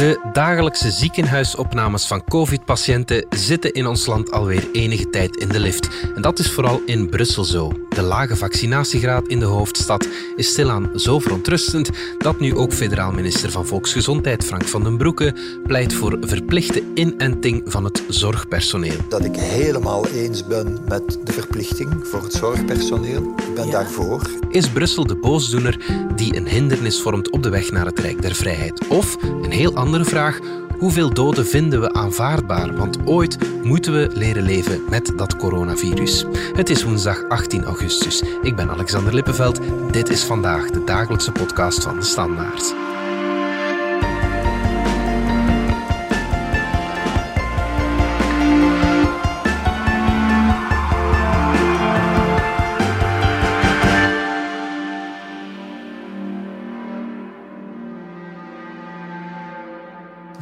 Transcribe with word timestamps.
De 0.00 0.18
dagelijkse 0.32 0.90
ziekenhuisopnames 0.90 2.06
van 2.06 2.24
COVID-patiënten 2.24 3.26
zitten 3.30 3.72
in 3.72 3.86
ons 3.86 4.06
land 4.06 4.30
alweer 4.30 4.68
enige 4.72 5.10
tijd 5.10 5.36
in 5.36 5.48
de 5.48 5.60
lift. 5.60 5.88
En 6.14 6.22
dat 6.22 6.38
is 6.38 6.50
vooral 6.50 6.82
in 6.86 7.08
Brussel 7.08 7.44
zo. 7.44 7.72
De 7.88 8.02
lage 8.02 8.36
vaccinatiegraad 8.36 9.28
in 9.28 9.38
de 9.38 9.44
hoofdstad 9.44 10.08
is 10.36 10.48
stilaan 10.48 10.90
zo 10.94 11.18
verontrustend 11.18 11.90
dat 12.18 12.40
nu 12.40 12.56
ook 12.56 12.72
federaal 12.72 13.12
minister 13.12 13.50
van 13.50 13.66
Volksgezondheid 13.66 14.44
Frank 14.44 14.64
van 14.64 14.84
den 14.84 14.96
Broeke 14.96 15.34
pleit 15.66 15.92
voor 15.92 16.18
verplichte 16.20 16.82
inenting 16.94 17.62
van 17.64 17.84
het 17.84 18.02
zorgpersoneel. 18.08 18.96
Dat 19.08 19.24
ik 19.24 19.36
helemaal 19.36 20.06
eens 20.06 20.46
ben 20.46 20.78
met 20.88 21.18
de 21.24 21.32
verplichting 21.32 22.06
voor 22.06 22.22
het 22.22 22.32
zorgpersoneel. 22.32 23.34
Ik 23.48 23.54
ben 23.54 23.70
daarvoor. 23.70 24.22
Is 24.50 24.68
Brussel 24.68 25.06
de 25.06 25.16
boosdoener 25.16 25.78
die 26.16 26.36
een 26.36 26.48
hindernis 26.48 27.00
vormt 27.00 27.30
op 27.30 27.42
de 27.42 27.50
weg 27.50 27.70
naar 27.70 27.86
het 27.86 27.98
Rijk 27.98 28.22
der 28.22 28.34
Vrijheid? 28.34 28.88
Of, 28.88 29.16
een 29.22 29.50
heel 29.50 29.76
andere 29.90 30.10
vraag, 30.10 30.38
hoeveel 30.78 31.14
doden 31.14 31.46
vinden 31.46 31.80
we 31.80 31.92
aanvaardbaar? 31.92 32.76
Want 32.76 33.06
ooit 33.06 33.38
moeten 33.62 33.92
we 33.92 34.10
leren 34.14 34.42
leven 34.42 34.80
met 34.90 35.12
dat 35.16 35.36
coronavirus. 35.36 36.24
Het 36.52 36.70
is 36.70 36.84
woensdag 36.84 37.28
18 37.28 37.64
augustus. 37.64 38.22
Ik 38.42 38.56
ben 38.56 38.70
Alexander 38.70 39.14
Lippenveld. 39.14 39.60
Dit 39.90 40.08
is 40.08 40.24
vandaag 40.24 40.70
de 40.70 40.84
dagelijkse 40.84 41.32
podcast 41.32 41.82
van 41.82 41.98
de 41.98 42.04
Standaard. 42.04 42.74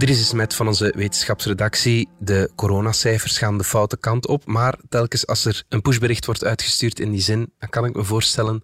Met 0.09 0.55
van 0.55 0.67
onze 0.67 0.93
wetenschapsredactie. 0.97 2.09
De 2.19 2.51
coronacijfers 2.55 3.39
gaan 3.39 3.59
de 3.59 3.65
foute 3.65 3.97
kant 3.97 4.27
op. 4.27 4.47
Maar 4.47 4.79
telkens 4.89 5.27
als 5.27 5.45
er 5.45 5.65
een 5.69 5.83
pushbericht 5.83 6.27
wordt 6.27 6.45
uitgestuurd 6.45 7.01
in 7.01 7.11
die 7.11 7.21
zin, 7.21 7.53
dan 7.59 7.69
kan 7.69 7.85
ik 7.85 7.95
me 7.95 8.05
voorstellen 8.05 8.63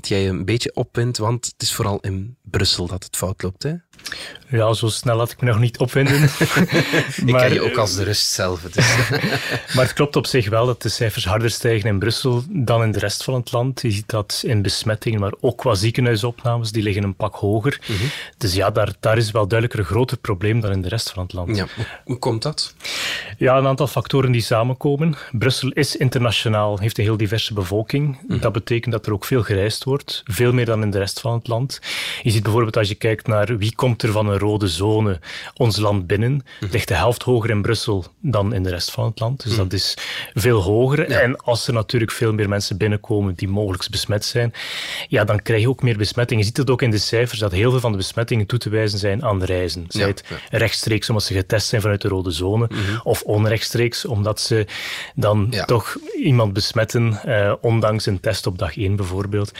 dat 0.00 0.08
jij 0.08 0.22
je 0.22 0.28
een 0.28 0.44
beetje 0.44 0.74
opwindt, 0.74 1.18
want 1.18 1.46
het 1.46 1.62
is 1.62 1.74
vooral 1.74 1.98
in 2.00 2.36
Brussel 2.42 2.86
dat 2.86 3.04
het 3.04 3.16
fout 3.16 3.42
loopt. 3.42 3.62
Hè? 3.62 3.74
Ja, 4.50 4.72
zo 4.72 4.88
snel 4.88 5.16
laat 5.16 5.30
ik 5.30 5.40
me 5.40 5.48
nog 5.48 5.58
niet 5.58 5.78
opwinden. 5.78 6.22
ik 7.26 7.34
ken 7.34 7.52
je 7.52 7.62
ook 7.62 7.76
als 7.76 7.94
de 7.94 8.02
rust 8.04 8.30
zelf. 8.30 8.60
Dus. 8.60 8.96
maar 9.74 9.84
het 9.84 9.92
klopt 9.92 10.16
op 10.16 10.26
zich 10.26 10.48
wel 10.48 10.66
dat 10.66 10.82
de 10.82 10.88
cijfers 10.88 11.24
harder 11.24 11.50
stijgen 11.50 11.88
in 11.88 11.98
Brussel 11.98 12.42
dan 12.48 12.82
in 12.82 12.92
de 12.92 12.98
rest 12.98 13.24
van 13.24 13.34
het 13.34 13.52
land. 13.52 13.82
Je 13.82 13.90
ziet 13.90 14.08
dat 14.08 14.42
in 14.46 14.62
besmettingen, 14.62 15.20
maar 15.20 15.32
ook 15.40 15.58
qua 15.58 15.74
ziekenhuisopnames, 15.74 16.72
die 16.72 16.82
liggen 16.82 17.02
een 17.02 17.16
pak 17.16 17.34
hoger. 17.34 17.80
Mhm. 17.86 18.04
Dus 18.38 18.54
ja, 18.54 18.70
daar, 18.70 18.92
daar 19.00 19.16
is 19.16 19.30
wel 19.30 19.48
duidelijk 19.48 19.80
een 19.80 19.86
groter 19.86 20.16
probleem 20.16 20.60
dan 20.60 20.72
in 20.72 20.82
de 20.82 20.88
rest 20.88 21.10
van 21.10 21.22
het 21.22 21.32
land. 21.32 21.56
Ja, 21.56 21.66
hoe 22.04 22.18
komt 22.18 22.42
dat? 22.42 22.74
Ja, 23.38 23.56
een 23.56 23.66
aantal 23.66 23.86
factoren 23.86 24.32
die 24.32 24.40
samenkomen. 24.40 25.16
Brussel 25.32 25.70
is 25.70 25.96
internationaal, 25.96 26.78
heeft 26.78 26.98
een 26.98 27.04
heel 27.04 27.16
diverse 27.16 27.54
bevolking. 27.54 28.18
Mhm. 28.26 28.40
Dat 28.40 28.52
betekent 28.52 28.92
dat 28.92 29.06
er 29.06 29.12
ook 29.12 29.24
veel 29.24 29.42
gereisd 29.42 29.84
wordt, 29.84 29.87
veel 30.24 30.52
meer 30.52 30.64
dan 30.64 30.82
in 30.82 30.90
de 30.90 30.98
rest 30.98 31.20
van 31.20 31.32
het 31.32 31.48
land. 31.48 31.80
Je 32.22 32.30
ziet 32.30 32.42
bijvoorbeeld 32.42 32.76
als 32.76 32.88
je 32.88 32.94
kijkt 32.94 33.26
naar 33.26 33.58
wie 33.58 33.74
komt 33.74 34.02
er 34.02 34.12
van 34.12 34.28
een 34.28 34.38
rode 34.38 34.68
zone 34.68 35.20
ons 35.54 35.76
land 35.76 36.06
binnen, 36.06 36.44
mhm. 36.60 36.72
ligt 36.72 36.88
de 36.88 36.94
helft 36.94 37.22
hoger 37.22 37.50
in 37.50 37.62
Brussel 37.62 38.04
dan 38.20 38.54
in 38.54 38.62
de 38.62 38.70
rest 38.70 38.90
van 38.90 39.04
het 39.04 39.20
land. 39.20 39.42
Dus 39.42 39.56
dat 39.56 39.66
mhm. 39.66 39.74
is 39.74 39.96
veel 40.34 40.62
hoger. 40.62 41.10
En 41.10 41.36
als 41.36 41.66
er 41.66 41.72
natuurlijk 41.72 42.12
veel 42.12 42.32
meer 42.32 42.48
mensen 42.48 42.76
binnenkomen 42.76 43.34
die 43.34 43.48
mogelijk 43.48 43.90
besmet 43.90 44.24
zijn, 44.24 44.52
ja, 45.08 45.24
dan 45.24 45.42
krijg 45.42 45.60
je 45.60 45.68
ook 45.68 45.82
meer 45.82 45.96
besmettingen. 45.96 46.42
Je 46.42 46.48
ziet 46.48 46.56
het 46.56 46.70
ook 46.70 46.82
in 46.82 46.90
de 46.90 46.98
cijfers 46.98 47.40
dat 47.40 47.52
heel 47.52 47.70
veel 47.70 47.80
van 47.80 47.90
de 47.90 47.96
besmettingen 47.96 48.46
toe 48.46 48.58
te 48.58 48.68
wijzen 48.68 48.98
zijn 48.98 49.24
aan 49.24 49.44
reizen. 49.44 49.84
Zij 49.88 50.06
het 50.06 50.24
rechtstreeks 50.50 51.08
omdat 51.08 51.24
ze 51.24 51.34
getest 51.34 51.66
zijn 51.66 51.80
vanuit 51.80 52.00
de 52.00 52.08
rode 52.08 52.30
zone, 52.30 52.66
mhm. 52.70 52.98
of 53.02 53.22
onrechtstreeks 53.22 54.04
omdat 54.04 54.40
ze 54.40 54.66
dan 55.14 55.54
toch 55.66 55.96
iemand 56.16 56.52
besmetten, 56.52 57.20
eh, 57.24 57.52
ondanks 57.60 58.06
een 58.06 58.20
test 58.20 58.46
op 58.46 58.58
dag 58.58 58.76
1 58.76 58.96
bijvoorbeeld. 58.96 59.52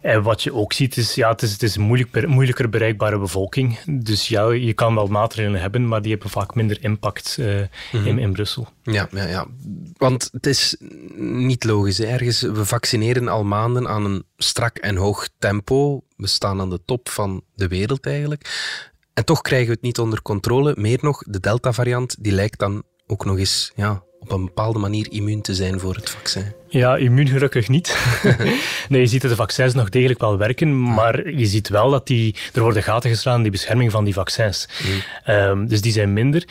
En 0.00 0.22
wat 0.22 0.42
je 0.42 0.54
ook 0.54 0.72
ziet 0.72 0.96
is, 0.96 1.14
ja, 1.14 1.30
het 1.30 1.42
is, 1.42 1.52
het 1.52 1.62
is 1.62 1.76
een 1.76 1.82
moeilijk, 1.82 2.26
moeilijker 2.26 2.68
bereikbare 2.68 3.18
bevolking. 3.18 3.78
Dus 3.86 4.28
ja, 4.28 4.50
je 4.50 4.72
kan 4.72 4.94
wel 4.94 5.06
maatregelen 5.06 5.60
hebben, 5.60 5.88
maar 5.88 6.02
die 6.02 6.10
hebben 6.12 6.30
vaak 6.30 6.54
minder 6.54 6.82
impact 6.82 7.36
uh, 7.40 7.60
in, 7.92 8.18
in 8.18 8.32
Brussel. 8.32 8.68
Ja, 8.82 9.08
ja, 9.10 9.26
ja, 9.26 9.46
want 9.96 10.28
het 10.32 10.46
is 10.46 10.76
niet 11.16 11.64
logisch. 11.64 12.00
Ergens, 12.00 12.40
we 12.40 12.64
vaccineren 12.64 13.28
al 13.28 13.44
maanden 13.44 13.88
aan 13.88 14.04
een 14.04 14.24
strak 14.36 14.76
en 14.76 14.96
hoog 14.96 15.28
tempo. 15.38 16.02
We 16.16 16.26
staan 16.26 16.60
aan 16.60 16.70
de 16.70 16.80
top 16.84 17.08
van 17.08 17.42
de 17.54 17.68
wereld 17.68 18.06
eigenlijk. 18.06 18.72
En 19.14 19.24
toch 19.24 19.40
krijgen 19.40 19.66
we 19.66 19.72
het 19.72 19.82
niet 19.82 19.98
onder 19.98 20.22
controle. 20.22 20.74
Meer 20.76 20.98
nog, 21.00 21.22
de 21.26 21.40
Delta-variant 21.40 22.16
die 22.20 22.32
lijkt 22.32 22.58
dan 22.58 22.82
ook 23.06 23.24
nog 23.24 23.38
eens 23.38 23.72
ja, 23.74 24.02
op 24.18 24.32
een 24.32 24.44
bepaalde 24.44 24.78
manier 24.78 25.12
immuun 25.12 25.42
te 25.42 25.54
zijn 25.54 25.80
voor 25.80 25.94
het 25.94 26.10
vaccin. 26.10 26.52
Ja, 26.74 26.96
immuun 26.96 27.28
gelukkig 27.28 27.68
niet. 27.68 27.96
nee, 28.88 29.00
je 29.00 29.06
ziet 29.06 29.22
dat 29.22 29.30
de 29.30 29.36
vaccins 29.36 29.74
nog 29.74 29.88
degelijk 29.88 30.20
wel 30.20 30.38
werken, 30.38 30.82
maar 30.82 31.30
je 31.30 31.46
ziet 31.46 31.68
wel 31.68 31.90
dat 31.90 32.06
die, 32.06 32.34
er 32.52 32.62
worden 32.62 32.82
gaten 32.82 33.10
geslaan 33.10 33.36
in 33.36 33.42
die 33.42 33.50
bescherming 33.50 33.90
van 33.90 34.04
die 34.04 34.14
vaccins. 34.14 34.68
Mm. 34.84 35.02
Ehm, 35.24 35.66
dus 35.66 35.80
die 35.80 35.92
zijn 35.92 36.12
minder. 36.12 36.44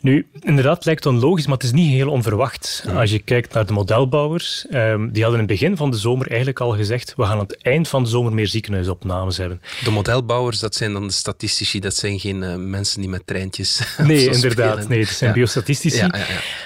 Nu, 0.00 0.26
inderdaad 0.40 0.84
lijkt 0.84 1.06
onlogisch, 1.06 1.46
maar 1.46 1.54
het 1.54 1.64
is 1.64 1.72
niet 1.72 1.90
heel 1.90 2.10
onverwacht. 2.10 2.84
Mm. 2.86 2.96
Als 2.96 3.10
je 3.10 3.18
kijkt 3.18 3.54
naar 3.54 3.66
de 3.66 3.72
modelbouwers, 3.72 4.66
um, 4.72 5.12
die 5.12 5.22
hadden 5.22 5.40
in 5.40 5.46
het 5.48 5.58
begin 5.58 5.76
van 5.76 5.90
de 5.90 5.96
zomer 5.96 6.28
eigenlijk 6.28 6.60
al 6.60 6.70
gezegd, 6.70 7.14
we 7.16 7.22
gaan 7.22 7.32
aan 7.32 7.38
het 7.38 7.62
eind 7.62 7.88
van 7.88 8.02
de 8.02 8.08
zomer 8.08 8.32
meer 8.32 8.48
ziekenhuisopnames 8.48 9.36
hebben. 9.36 9.60
De 9.84 9.90
modelbouwers, 9.90 10.58
dat 10.58 10.74
zijn 10.74 10.92
dan 10.92 11.06
de 11.06 11.12
statistici, 11.12 11.80
dat 11.80 11.94
zijn 11.94 12.20
geen 12.20 12.42
uh, 12.42 12.54
mensen 12.54 13.00
die 13.00 13.10
met 13.10 13.26
treintjes 13.26 13.80
Nee, 13.98 14.30
inderdaad. 14.30 14.88
Nee, 14.88 15.00
het 15.00 15.08
zijn 15.08 15.30
ja. 15.30 15.36
biostatistici, 15.36 15.96
ja, 15.96 16.10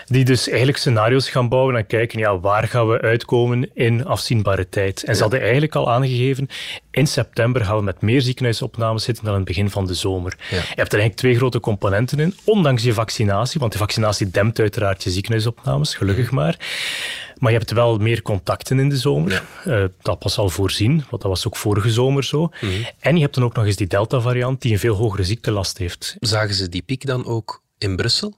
die 0.07 0.25
dus 0.25 0.49
eigenlijk 0.49 0.79
scenario's 0.79 1.29
gaan 1.29 1.49
bouwen 1.49 1.77
en 1.77 1.87
kijken, 1.87 2.19
ja, 2.19 2.39
waar 2.39 2.69
gaan 2.69 2.89
we 2.89 3.03
uitkomen 3.05 3.71
in 3.75 4.05
afzienbare 4.05 4.69
tijd. 4.69 5.05
En 5.05 5.15
ze 5.15 5.23
hadden 5.23 5.41
eigenlijk 5.41 5.75
al 5.75 5.91
aangegeven, 5.91 6.49
in 6.91 7.07
september 7.07 7.65
gaan 7.65 7.77
we 7.77 7.83
met 7.83 8.01
meer 8.01 8.21
ziekenhuisopnames 8.21 9.05
zitten 9.05 9.25
dan 9.25 9.33
in 9.33 9.39
het 9.39 9.49
begin 9.49 9.71
van 9.71 9.87
de 9.87 9.95
zomer. 9.95 10.37
Je 10.51 10.57
hebt 10.57 10.93
er 10.93 10.99
eigenlijk 10.99 11.17
twee 11.17 11.37
grote 11.37 11.61
componenten 11.61 12.21
in, 12.21 12.35
ondanks 12.45 12.83
je 12.83 12.93
vaccinatie, 12.93 13.61
want 13.61 13.73
de 13.73 13.79
vaccinatie 13.79 14.31
dempt 14.31 14.59
uiteraard 14.59 15.03
je 15.03 15.11
ziekenhuisopnames, 15.11 15.95
gelukkig 15.95 16.31
maar. 16.31 16.57
Maar 17.39 17.53
je 17.53 17.59
hebt 17.59 17.73
wel 17.73 17.99
meer 17.99 18.23
contacten 18.23 18.79
in 18.79 18.89
de 18.89 18.97
zomer. 18.97 19.43
Uh, 19.67 19.85
dat 20.03 20.23
was 20.23 20.39
al 20.39 20.49
voorzien, 20.49 20.97
want 21.11 21.23
dat 21.23 21.31
was 21.31 21.47
ook 21.47 21.57
vorige 21.57 21.91
zomer 21.91 22.25
zo. 22.25 22.51
Mhm. 22.61 22.73
En 23.01 23.15
je 23.15 23.23
hebt 23.23 23.35
dan 23.35 23.45
ook 23.45 23.55
nog 23.55 23.65
eens 23.65 23.77
die 23.77 23.87
Delta-variant 23.87 24.63
die 24.63 24.73
een 24.73 24.79
veel 24.79 24.95
hogere 24.95 25.25
ziektelast 25.25 25.79
heeft. 25.79 26.17
Zagen 26.21 26.55
ze 26.55 26.69
die 26.69 26.83
piek 26.83 27.07
dan 27.07 27.27
ook 27.27 27.63
in 27.79 27.97
Brussel? 27.97 28.35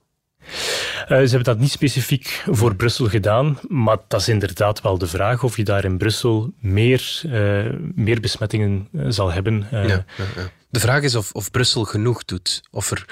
Uh, 0.47 1.07
ze 1.09 1.15
hebben 1.15 1.45
dat 1.45 1.59
niet 1.59 1.71
specifiek 1.71 2.45
voor 2.51 2.75
Brussel 2.75 3.09
gedaan, 3.09 3.59
maar 3.69 3.97
dat 4.09 4.21
is 4.21 4.29
inderdaad 4.29 4.81
wel 4.81 4.99
de 4.99 5.07
vraag 5.07 5.43
of 5.43 5.57
je 5.57 5.65
daar 5.65 5.85
in 5.85 5.99
Brussel 5.99 6.53
meer, 6.61 7.21
uh, 7.27 7.73
meer 7.95 8.21
besmettingen 8.21 8.89
uh, 8.93 9.05
zal 9.09 9.33
hebben. 9.33 9.67
Ja, 9.71 9.83
ja, 9.83 10.05
ja. 10.17 10.51
De 10.71 10.81
vraag 10.81 11.03
is 11.03 11.15
of, 11.15 11.33
of 11.33 11.51
Brussel 11.51 11.85
genoeg 11.85 12.25
doet, 12.25 12.63
of 12.71 12.91
er 12.91 13.05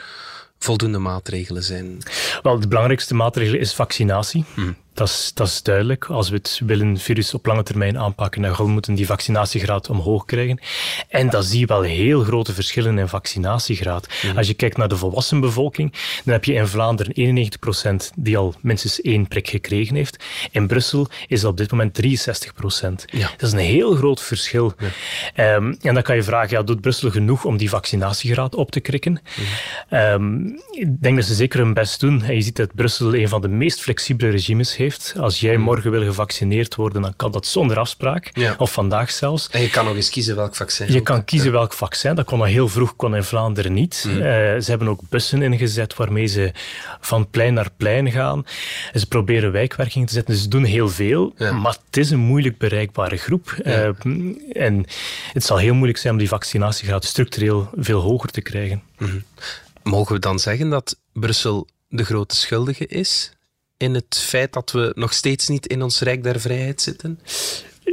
voldoende 0.58 0.98
maatregelen 0.98 1.62
zijn. 1.62 1.98
Wel, 2.42 2.60
de 2.60 2.68
belangrijkste 2.68 3.14
maatregel 3.14 3.54
is 3.54 3.74
vaccinatie. 3.74 4.44
Hmm. 4.54 4.76
Dat 4.94 5.08
is, 5.08 5.30
dat 5.34 5.46
is 5.46 5.62
duidelijk. 5.62 6.04
Als 6.04 6.28
we 6.28 6.36
het 6.36 6.60
willen 6.66 6.98
virus 6.98 7.34
op 7.34 7.46
lange 7.46 7.62
termijn 7.62 7.98
aanpakken, 7.98 8.42
dan 8.42 8.70
moeten 8.70 8.90
we 8.90 8.96
die 8.96 9.06
vaccinatiegraad 9.06 9.90
omhoog 9.90 10.24
krijgen. 10.24 10.60
En 11.08 11.30
dan 11.30 11.42
zie 11.42 11.60
je 11.60 11.66
wel 11.66 11.82
heel 11.82 12.22
grote 12.22 12.52
verschillen 12.54 12.98
in 12.98 13.08
vaccinatiegraad. 13.08 14.08
Mhm. 14.22 14.36
Als 14.36 14.46
je 14.46 14.54
kijkt 14.54 14.76
naar 14.76 14.88
de 14.88 14.96
volwassen 14.96 15.40
bevolking, 15.40 15.92
dan 16.24 16.32
heb 16.32 16.44
je 16.44 16.52
in 16.52 16.66
Vlaanderen 16.66 17.12
91% 17.14 18.12
die 18.16 18.36
al 18.36 18.54
minstens 18.60 19.00
één 19.00 19.28
prik 19.28 19.48
gekregen 19.48 19.96
heeft. 19.96 20.24
In 20.50 20.66
Brussel 20.66 21.08
is 21.26 21.40
dat 21.40 21.50
op 21.50 21.56
dit 21.56 21.70
moment 21.70 21.94
63%. 21.94 23.04
Ja. 23.12 23.30
Dat 23.36 23.42
is 23.42 23.52
een 23.52 23.58
heel 23.58 23.94
groot 23.94 24.22
verschil. 24.22 24.74
Ehm, 25.34 25.74
en 25.80 25.94
dan 25.94 26.02
kan 26.02 26.16
je 26.16 26.22
vragen, 26.22 26.56
ja, 26.56 26.62
doet 26.62 26.80
Brussel 26.80 27.10
genoeg 27.10 27.44
om 27.44 27.56
die 27.56 27.68
vaccinatiegraad 27.68 28.54
op 28.54 28.70
te 28.70 28.80
krikken? 28.80 29.12
Mhm. 29.12 30.00
Ehm, 30.00 30.46
ik 30.70 31.02
denk 31.02 31.16
dat 31.16 31.24
ze 31.24 31.34
zeker 31.34 31.58
hun 31.58 31.74
best 31.74 32.00
doen. 32.00 32.22
En 32.22 32.34
je 32.34 32.42
ziet 32.42 32.56
dat 32.56 32.74
Brussel 32.74 33.14
een 33.14 33.28
van 33.28 33.40
de 33.40 33.48
meest 33.48 33.80
flexibele 33.80 34.30
regimes 34.30 34.76
heeft 34.76 34.82
als 35.18 35.40
jij 35.40 35.54
hmm. 35.54 35.62
morgen 35.62 35.90
wil 35.90 36.02
gevaccineerd 36.02 36.74
worden, 36.74 37.02
dan 37.02 37.16
kan 37.16 37.32
dat 37.32 37.46
zonder 37.46 37.78
afspraak. 37.78 38.32
Of 38.58 38.72
vandaag 38.72 39.10
zelfs. 39.10 39.48
En 39.50 39.60
je 39.60 39.70
kan 39.70 39.84
nog 39.84 39.94
eens 39.94 40.10
kiezen 40.10 40.36
welk 40.36 40.54
vaccin. 40.54 40.92
Je 40.92 41.00
kan 41.00 41.24
kiezen 41.24 41.52
welk 41.52 41.72
vaccin. 41.72 42.14
Dat 42.14 42.24
kon 42.24 42.38
al 42.38 42.46
heel 42.46 42.68
vroeg 42.68 42.96
kon 42.96 43.16
in 43.16 43.24
Vlaanderen 43.24 43.72
niet. 43.72 44.00
Hmm. 44.02 44.12
Eh, 44.12 44.20
ze 44.60 44.64
hebben 44.64 44.88
ook 44.88 45.00
bussen 45.08 45.42
ingezet 45.42 45.94
waarmee 45.94 46.26
ze 46.26 46.52
van 47.00 47.30
plein 47.30 47.54
naar 47.54 47.70
plein 47.76 48.10
gaan. 48.10 48.46
ze 48.94 49.06
proberen 49.06 49.52
wijkwerking 49.52 50.06
te 50.06 50.12
zetten. 50.12 50.34
Dus 50.34 50.42
ze 50.42 50.48
doen 50.48 50.64
heel 50.64 50.88
veel. 50.88 51.34
Maar 51.38 51.76
het 51.86 51.96
is 51.96 52.10
een 52.10 52.18
moeilijk 52.18 52.58
bereikbare 52.58 53.16
groep. 53.16 53.56
Eh, 53.64 53.86
en 54.52 54.84
het 55.32 55.44
zal 55.44 55.56
heel 55.56 55.74
moeilijk 55.74 55.98
zijn 55.98 56.12
om 56.12 56.18
die 56.18 56.28
vaccinatiegraad 56.28 57.04
structureel 57.04 57.68
veel 57.76 58.00
hoger 58.00 58.30
te 58.30 58.40
krijgen. 58.40 58.82
Mhm. 58.98 59.18
Mogen 59.82 60.14
we 60.14 60.20
dan 60.20 60.38
zeggen 60.38 60.68
dat 60.68 60.96
Brussel 61.12 61.66
de 61.88 62.04
grote 62.04 62.36
schuldige 62.36 62.86
is 62.86 63.32
in 63.76 63.94
het 63.94 64.18
feit 64.18 64.52
dat 64.52 64.72
we 64.72 64.92
nog 64.94 65.12
steeds 65.12 65.48
niet 65.48 65.66
in 65.66 65.82
ons 65.82 66.00
Rijk 66.00 66.22
der 66.22 66.40
Vrijheid 66.40 66.80
zitten? 66.82 67.20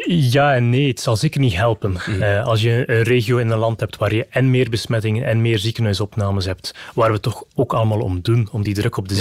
Ja 0.07 0.55
en 0.55 0.69
nee, 0.69 0.87
het 0.87 0.99
zal 0.99 1.15
zeker 1.15 1.39
niet 1.39 1.55
helpen. 1.55 1.91
Mhm. 1.91 2.21
Eh, 2.21 2.45
als 2.45 2.61
je 2.61 2.83
een 2.85 3.03
regio 3.03 3.37
in 3.37 3.49
een 3.49 3.57
land 3.57 3.79
hebt 3.79 3.97
waar 3.97 4.13
je 4.13 4.27
en 4.29 4.49
meer 4.49 4.69
besmettingen 4.69 5.25
en 5.25 5.41
meer 5.41 5.59
ziekenhuisopnames 5.59 6.45
hebt, 6.45 6.75
waar 6.93 7.11
we 7.11 7.19
toch 7.19 7.43
ook 7.55 7.73
allemaal 7.73 7.99
om 7.99 8.21
doen, 8.21 8.47
om 8.51 8.63
die 8.63 8.73
druk 8.73 8.97
op 8.97 9.07
de 9.07 9.15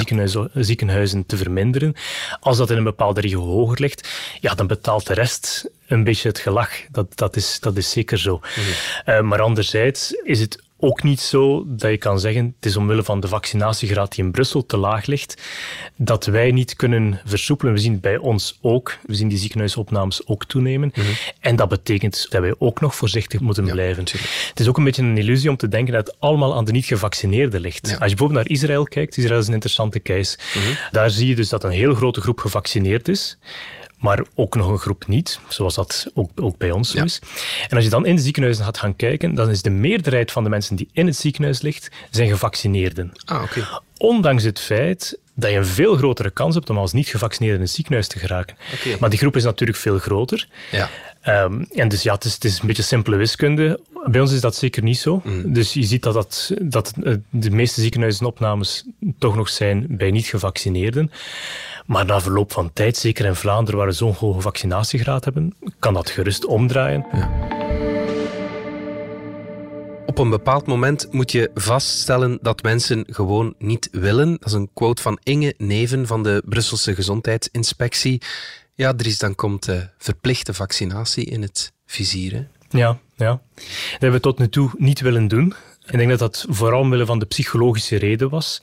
ziekenhuizen 0.54 1.26
te 1.26 1.36
verminderen, 1.36 1.94
als 2.40 2.56
dat 2.56 2.70
in 2.70 2.76
een 2.76 2.84
bepaalde 2.84 3.20
regio 3.20 3.40
hoger 3.40 3.80
ligt, 3.80 4.08
ja, 4.40 4.54
dan 4.54 4.66
betaalt 4.66 5.06
de 5.06 5.14
rest 5.14 5.70
een 5.86 6.04
beetje 6.04 6.28
het 6.28 6.38
gelach. 6.38 6.70
Dat, 6.90 7.16
dat, 7.16 7.36
is, 7.36 7.60
dat 7.60 7.76
is 7.76 7.90
zeker 7.90 8.18
zo. 8.18 8.40
Mhm. 8.40 8.60
Eh, 9.04 9.20
maar 9.20 9.40
anderzijds 9.40 10.12
is 10.12 10.40
het 10.40 10.62
ook 10.80 11.02
niet 11.02 11.20
zo 11.20 11.64
dat 11.66 11.90
je 11.90 11.96
kan 11.96 12.20
zeggen, 12.20 12.54
het 12.56 12.66
is 12.66 12.76
omwille 12.76 13.02
van 13.02 13.20
de 13.20 13.28
vaccinatiegraad 13.28 14.14
die 14.14 14.24
in 14.24 14.30
Brussel 14.30 14.66
te 14.66 14.76
laag 14.76 15.06
ligt, 15.06 15.42
dat 15.96 16.26
wij 16.26 16.50
niet 16.50 16.76
kunnen 16.76 17.20
versoepelen. 17.24 17.72
We 17.72 17.80
zien 17.80 17.92
het 17.92 18.00
bij 18.00 18.16
ons 18.16 18.58
ook. 18.62 18.98
We 19.06 19.14
zien 19.14 19.28
die 19.28 19.38
ziekenhuisopnames 19.38 20.26
ook 20.26 20.44
toenemen. 20.44 20.92
Mhm. 20.94 21.06
En 21.40 21.56
dat 21.56 21.68
betekent 21.68 22.26
dat 22.30 22.40
wij 22.40 22.54
ook 22.58 22.80
nog 22.80 22.94
voorzichtig 22.94 23.40
moeten 23.40 23.64
blijven. 23.64 24.04
Het 24.48 24.60
is 24.60 24.68
ook 24.68 24.76
een 24.76 24.84
beetje 24.84 25.02
een 25.02 25.18
illusie 25.18 25.50
om 25.50 25.56
te 25.56 25.68
denken 25.68 25.94
dat 25.94 26.06
het 26.06 26.16
allemaal 26.20 26.54
aan 26.54 26.64
de 26.64 26.72
niet-gevaccineerden 26.72 27.60
ligt. 27.60 27.84
Als 27.84 27.92
je 27.92 27.98
bijvoorbeeld 27.98 28.32
naar 28.32 28.48
Israël 28.48 28.84
kijkt, 28.84 29.16
Israël 29.16 29.40
is 29.40 29.46
een 29.46 29.52
interessante 29.52 30.02
case. 30.02 30.38
Mhm. 30.54 30.74
Daar 30.90 31.10
zie 31.10 31.28
je 31.28 31.34
dus 31.34 31.48
dat 31.48 31.64
een 31.64 31.70
heel 31.70 31.94
grote 31.94 32.20
groep 32.20 32.38
gevaccineerd 32.38 33.08
is 33.08 33.38
maar 34.00 34.25
ook 34.35 34.55
nog 34.55 34.69
een 34.69 34.79
groep 34.79 35.06
niet, 35.06 35.41
zoals 35.49 35.75
dat 35.75 36.11
ook, 36.14 36.31
ook 36.35 36.56
bij 36.58 36.70
ons 36.70 36.91
zo 36.91 37.05
is. 37.05 37.20
En 37.69 37.76
als 37.76 37.85
je 37.85 37.91
dan 37.91 38.06
in 38.06 38.17
de 38.17 38.23
ziekenhuizen 38.23 38.64
gaat 38.64 38.79
gaan 38.79 38.97
kijken, 38.97 39.35
dan 39.35 39.50
is 39.50 39.62
de 39.62 39.70
meerderheid 39.70 40.32
van 40.32 40.44
de 40.44 40.50
mensen 40.50 40.76
die 40.76 40.88
in 40.93 41.06
het 41.06 41.17
ziekenhuis 41.17 41.61
ligt, 41.61 41.91
zijn 42.11 42.29
gevaccineerden. 42.29 43.12
Ah, 43.25 43.43
oké. 43.43 43.69
Ondanks 43.97 44.43
het 44.43 44.61
feit 44.61 45.19
dat 45.40 45.50
je 45.50 45.56
een 45.56 45.66
veel 45.66 45.96
grotere 45.96 46.31
kans 46.31 46.54
hebt 46.54 46.70
om 46.70 46.78
als 46.78 46.92
niet-gevaccineerde 46.92 47.56
in 47.56 47.62
het 47.62 47.70
ziekenhuis 47.70 48.08
te 48.08 48.19
geraken. 48.19 48.56
Okay. 48.75 48.96
Maar 49.00 49.10
die 49.10 49.19
groep 49.19 49.37
is 49.37 49.44
natuurlijk 49.44 49.78
veel 49.78 49.98
groter. 49.98 50.48
Ja. 50.70 50.88
Um, 51.44 51.66
en 51.72 51.88
dus 51.88 52.02
ja, 52.02 52.14
het 52.14 52.25
is, 52.25 52.34
het 52.34 52.44
is, 52.44 52.60
een 52.60 52.66
beetje 52.66 52.82
simpele 52.82 53.16
wiskunde. 53.16 53.81
Bij 54.04 54.20
ons 54.20 54.32
is 54.32 54.40
dat 54.40 54.54
zeker 54.54 54.82
niet 54.82 54.98
zo. 54.98 55.20
Mm. 55.25 55.52
Dus 55.52 55.72
je 55.72 55.82
ziet 55.82 56.02
dat, 56.02 56.14
dat, 56.14 56.52
dat 56.60 56.92
de 57.31 57.50
meeste 57.50 57.81
ziekenhuizenopnames 57.81 58.84
toch 59.19 59.37
nog 59.37 59.48
zijn 59.48 59.87
bij 59.88 60.10
niet-gevaccineerden. 60.10 61.12
Maar 61.87 62.04
na 62.04 62.20
verloop 62.20 62.52
van 62.52 62.72
tijd, 62.72 62.96
zeker 62.96 63.25
in 63.25 63.34
Vlaanderen, 63.34 63.78
waar 63.78 63.88
we 63.88 63.94
zo'n 63.94 64.14
hoge 64.19 64.40
vaccinatiegraad 64.40 65.25
hebben, 65.25 65.54
kan 65.78 65.94
dat 65.94 66.10
gerust 66.10 66.44
omdraaien. 66.44 67.06
Ja. 67.12 67.59
Een 70.20 70.31
bepaald 70.31 70.67
moment 70.67 71.12
moet 71.12 71.32
je 71.32 71.50
vaststellen 71.55 72.38
dat 72.43 72.62
mensen 72.62 73.05
gewoon 73.08 73.55
niet 73.58 73.88
willen. 73.93 74.31
Dat 74.31 74.46
is 74.46 74.52
een 74.52 74.70
quote 74.75 75.02
van 75.02 75.19
Inge 75.22 75.55
Neven 75.58 76.06
van 76.06 76.22
de 76.22 76.43
Brusselse 76.46 76.94
Gezondheidsinspectie. 76.94 78.22
Ja, 78.75 78.94
Dries, 78.94 79.19
dan 79.19 79.34
komt 79.34 79.64
de 79.64 79.88
verplichte 79.99 80.55
vaccinatie 80.55 81.25
in 81.25 81.43
het 81.43 81.72
vizier. 81.87 82.49
Ja, 82.69 82.99
ja. 83.17 83.40
Dat 83.55 83.64
hebben 83.90 84.12
we 84.12 84.20
tot 84.20 84.38
nu 84.38 84.49
toe 84.49 84.70
niet 84.76 85.00
willen 85.00 85.28
doen. 85.28 85.55
Ik 85.90 85.98
denk 85.98 86.10
dat 86.10 86.19
dat 86.19 86.46
vooral 86.48 86.81
omwille 86.81 87.06
van 87.06 87.19
de 87.19 87.26
psychologische 87.26 87.96
reden 87.96 88.28
was. 88.28 88.62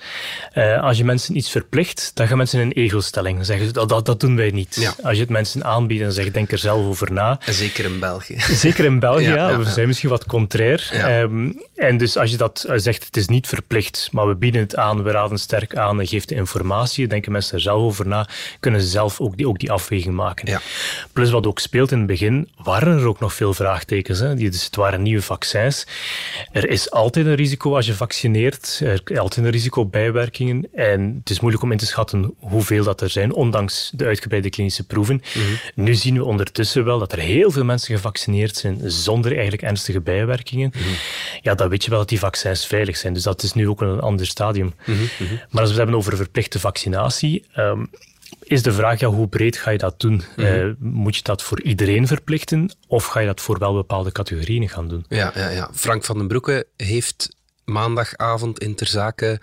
Uh, 0.56 0.82
als 0.82 0.98
je 0.98 1.06
mensen 1.06 1.38
iets 1.38 1.50
verplicht, 1.50 2.12
dan 2.14 2.28
gaan 2.28 2.38
mensen 2.38 2.60
in 2.60 2.66
een 2.66 2.72
ego-stelling. 2.72 3.36
Dan 3.36 3.46
zeggen 3.46 3.66
ze, 3.66 3.74
dat, 3.74 3.90
dat, 3.90 4.06
dat 4.06 4.20
doen 4.20 4.36
wij 4.36 4.52
niet. 4.52 4.94
Als 5.04 5.14
je 5.14 5.22
het 5.22 5.30
mensen 5.30 5.64
aanbiedt 5.64 6.04
en 6.04 6.12
zegt, 6.12 6.34
denk 6.34 6.52
er 6.52 6.58
zelf 6.58 6.86
over 6.86 7.12
na. 7.12 7.40
Zeker 7.46 7.86
in 7.86 8.00
België. 8.00 8.40
Zeker 8.40 8.86
in 8.86 9.00
België, 9.00 9.28
ja. 9.28 9.58
We 9.58 9.70
zijn 9.70 9.88
misschien 9.88 10.10
wat 10.10 10.26
contrair. 10.26 10.92
Um, 11.22 11.66
en 11.76 11.98
dus 11.98 12.18
als 12.18 12.32
je 12.32 12.38
dat 12.38 12.66
eh, 12.68 12.78
zegt, 12.78 13.06
het 13.06 13.18
is 13.18 13.28
niet 13.28 13.48
verplicht, 13.48 14.10
maar 14.12 14.28
we 14.28 14.36
bieden 14.36 14.62
het 14.62 14.76
aan, 14.76 15.04
we 15.04 15.12
raden 15.12 15.38
sterk 15.38 15.76
aan 15.76 16.00
en 16.00 16.08
geeft 16.08 16.30
de 16.30 16.36
informatie, 16.36 17.08
denken 17.08 17.32
mensen 17.32 17.56
er 17.56 17.62
zelf 17.62 17.82
over 17.82 18.08
na, 18.08 18.28
kunnen 18.60 18.82
ze 18.82 18.88
zelf 18.88 19.20
ook 19.22 19.38
die, 19.38 19.48
ook 19.48 19.60
die 19.60 19.72
afweging 19.72 20.16
maken. 20.16 20.62
Plus 21.14 21.30
wat 21.30 21.48
ook 21.48 21.60
speelt 21.60 21.92
in 21.92 21.98
het 21.98 22.08
begin, 22.08 22.50
waren 22.64 22.98
er 23.00 23.08
ook 23.08 23.20
nog 23.20 23.34
veel 23.34 23.54
vraagtekens. 23.54 24.20
Hè? 24.20 24.36
Dus 24.36 24.66
het 24.66 24.76
waren 24.76 25.02
nieuwe 25.02 25.22
vaccins. 25.22 25.88
Er 26.52 26.70
is 26.70 26.92
altijd 26.92 27.17
een 27.26 27.36
risico 27.36 27.76
als 27.76 27.86
je 27.86 27.94
vaccineert. 27.94 28.80
Er 28.84 29.02
is 29.06 29.18
altijd 29.18 29.46
een 29.46 29.52
risico 29.52 29.82
op 29.82 29.92
bijwerkingen. 29.92 30.68
En 30.74 31.16
het 31.20 31.30
is 31.30 31.40
moeilijk 31.40 31.64
om 31.64 31.72
in 31.72 31.78
te 31.78 31.86
schatten 31.86 32.34
hoeveel 32.40 32.84
dat 32.84 33.02
er 33.02 33.10
zijn, 33.10 33.34
ondanks 33.34 33.92
de 33.94 34.06
uitgebreide 34.06 34.50
klinische 34.50 34.86
proeven. 34.86 35.22
Mhm. 35.36 35.46
Nu 35.76 35.96
zien 35.96 36.16
we 36.16 36.24
ondertussen 36.24 36.86
wel 36.86 37.00
dat 37.00 37.12
er 37.12 37.20
heel 37.20 37.52
veel 37.52 37.64
mensen 37.64 37.96
gevaccineerd 37.96 38.56
zijn 38.56 38.82
zonder 38.84 39.32
eigenlijk 39.32 39.62
ernstige 39.62 40.02
bijwerkingen. 40.02 40.72
Mhm. 40.76 40.84
Ja, 41.42 41.56
dan 41.56 41.70
weet 41.70 41.84
je 41.84 41.90
wel 41.90 42.00
dat 42.00 42.10
die 42.10 42.20
vaccins 42.20 42.68
veilig 42.68 42.98
zijn. 42.98 43.14
Dus 43.14 43.24
dat 43.24 43.44
is 43.44 43.54
nu 43.54 43.70
ook 43.70 43.82
een 43.82 44.00
ander 44.00 44.26
stadium. 44.26 44.74
Mhm, 44.86 44.98
maar 45.50 45.62
als 45.62 45.62
we 45.62 45.68
het 45.68 45.78
hebben 45.78 45.96
over 45.96 46.16
verplichte 46.18 46.60
vaccinatie. 46.60 47.46
Ehm, 47.54 47.86
is 48.48 48.64
de 48.64 48.74
vraag, 48.74 49.00
ja, 49.00 49.08
hoe 49.08 49.28
breed 49.28 49.58
ga 49.58 49.70
je 49.70 49.78
dat 49.78 50.00
doen? 50.00 50.24
Uh, 50.36 50.74
moet 50.80 51.16
je 51.16 51.24
dat 51.24 51.44
voor 51.44 51.62
iedereen 51.62 52.08
verplichten 52.08 52.76
of 52.88 53.06
ga 53.06 53.20
je 53.20 53.26
dat 53.28 53.42
voor 53.42 53.60
wel 53.60 53.74
bepaalde 53.74 54.12
categorieën 54.12 54.70
gaan 54.70 54.88
doen? 54.88 55.06
Ja, 55.10 55.32
ja, 55.36 55.50
ja. 55.50 55.70
Frank 55.74 56.04
van 56.04 56.18
den 56.18 56.28
Broeke 56.28 56.68
heeft 56.76 57.36
maandagavond 57.66 58.60
in 58.60 58.76
ter 58.76 58.88
zake 58.88 59.40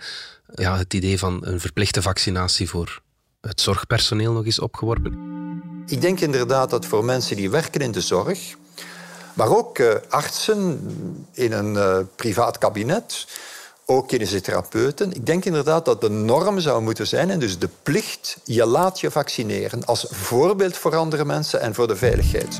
ja, 0.53 0.77
het 0.77 0.93
idee 0.93 1.19
van 1.19 1.45
een 1.45 1.59
verplichte 1.59 2.01
vaccinatie 2.01 2.69
voor 2.69 3.01
het 3.41 3.61
zorgpersoneel 3.61 4.33
nog 4.33 4.45
eens 4.45 4.59
opgeworpen. 4.59 5.13
Ik 5.87 6.01
denk 6.01 6.19
inderdaad 6.19 6.69
dat 6.69 6.85
voor 6.85 7.05
mensen 7.05 7.35
die 7.35 7.49
werken 7.49 7.81
in 7.81 7.91
de 7.91 8.01
zorg, 8.01 8.39
maar 9.33 9.57
ook 9.57 9.79
uh, 9.79 9.93
artsen 10.09 10.79
in 11.33 11.51
een 11.51 11.73
uh, 11.73 11.97
privaat 12.15 12.57
kabinet, 12.57 13.27
ook 13.85 14.07
kinesitherapeuten. 14.07 15.13
Ik 15.13 15.25
denk 15.25 15.45
inderdaad 15.45 15.85
dat 15.85 16.01
de 16.01 16.09
norm 16.09 16.59
zou 16.59 16.81
moeten 16.81 17.07
zijn 17.07 17.29
en 17.29 17.39
dus 17.39 17.59
de 17.59 17.69
plicht, 17.83 18.37
je 18.43 18.65
laat 18.65 18.99
je 18.99 19.11
vaccineren 19.11 19.85
als 19.85 20.05
voorbeeld 20.09 20.77
voor 20.77 20.95
andere 20.95 21.25
mensen 21.25 21.61
en 21.61 21.73
voor 21.73 21.87
de 21.87 21.95
veiligheid. 21.95 22.59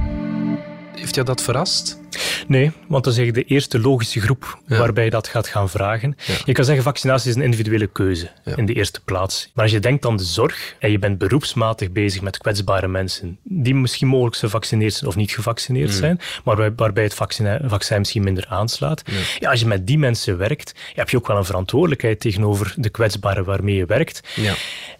Heeft 0.95 1.15
jou 1.15 1.27
dat 1.27 1.41
verrast? 1.41 1.99
Nee, 2.47 2.71
want 2.87 3.03
dat 3.03 3.13
is 3.13 3.19
eigenlijk 3.19 3.47
de 3.47 3.53
eerste 3.53 3.79
logische 3.79 4.21
groep 4.21 4.59
waarbij 4.67 5.03
je 5.03 5.09
dat 5.09 5.27
gaat 5.27 5.47
gaan 5.47 5.69
vragen. 5.69 6.15
Je 6.45 6.51
kan 6.51 6.65
zeggen, 6.65 6.83
vaccinatie 6.83 7.29
is 7.29 7.35
een 7.35 7.41
individuele 7.41 7.87
keuze 7.87 8.29
in 8.55 8.65
de 8.65 8.73
eerste 8.73 9.01
plaats. 9.05 9.51
Maar 9.53 9.63
als 9.63 9.73
je 9.73 9.79
denkt 9.79 10.05
aan 10.05 10.17
de 10.17 10.23
zorg 10.23 10.75
en 10.79 10.91
je 10.91 10.99
bent 10.99 11.17
beroepsmatig 11.17 11.91
bezig 11.91 12.21
met 12.21 12.37
kwetsbare 12.37 12.87
mensen, 12.87 13.37
die 13.43 13.75
misschien 13.75 14.07
mogelijk 14.07 14.35
gevaccineerd 14.35 14.93
zijn 14.93 15.09
of 15.09 15.15
niet 15.15 15.31
gevaccineerd 15.31 15.89
mm. 15.89 15.95
zijn, 15.95 16.19
maar 16.43 16.75
waarbij 16.75 17.03
het 17.03 17.13
vaccin, 17.13 17.59
vaccin 17.65 17.97
misschien 17.97 18.23
minder 18.23 18.45
aanslaat. 18.47 19.03
Ja. 19.39 19.49
als 19.49 19.59
je 19.59 19.67
met 19.67 19.87
die 19.87 19.97
mensen 19.97 20.37
werkt, 20.37 20.75
heb 20.93 21.09
je 21.09 21.17
ook 21.17 21.27
wel 21.27 21.37
een 21.37 21.45
verantwoordelijkheid 21.45 22.19
tegenover 22.19 22.73
de 22.77 22.89
kwetsbaren 22.89 23.45
waarmee 23.45 23.75
je 23.75 23.85
werkt. 23.85 24.23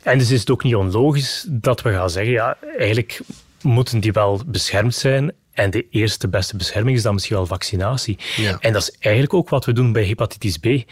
En 0.04 0.18
dus 0.18 0.32
is 0.32 0.40
het 0.40 0.50
ook 0.50 0.64
niet 0.64 0.76
onlogisch 0.76 1.46
dat 1.50 1.82
we 1.82 1.92
gaan 1.92 2.10
zeggen, 2.10 2.32
ja, 2.32 2.58
eigenlijk 2.78 3.22
moeten 3.62 4.00
die 4.00 4.12
wel 4.12 4.42
beschermd 4.46 4.96
zijn 4.96 5.34
en 5.56 5.70
de 5.72 5.86
eerste 5.90 6.28
beste 6.28 6.58
bescherming 6.58 6.98
is 6.98 7.04
dan 7.04 7.14
misschien 7.14 7.36
wel 7.36 7.46
vaccinatie. 7.46 8.18
Ja. 8.36 8.58
En 8.60 8.74
dat 8.74 8.82
is 8.82 8.92
eigenlijk 9.00 9.34
ook 9.34 9.50
wat 9.50 9.66
we 9.66 9.74
doen 9.74 9.92
bij 9.92 10.06
hepatitis 10.06 10.58
B. 10.58 10.66
Mm. 10.66 10.84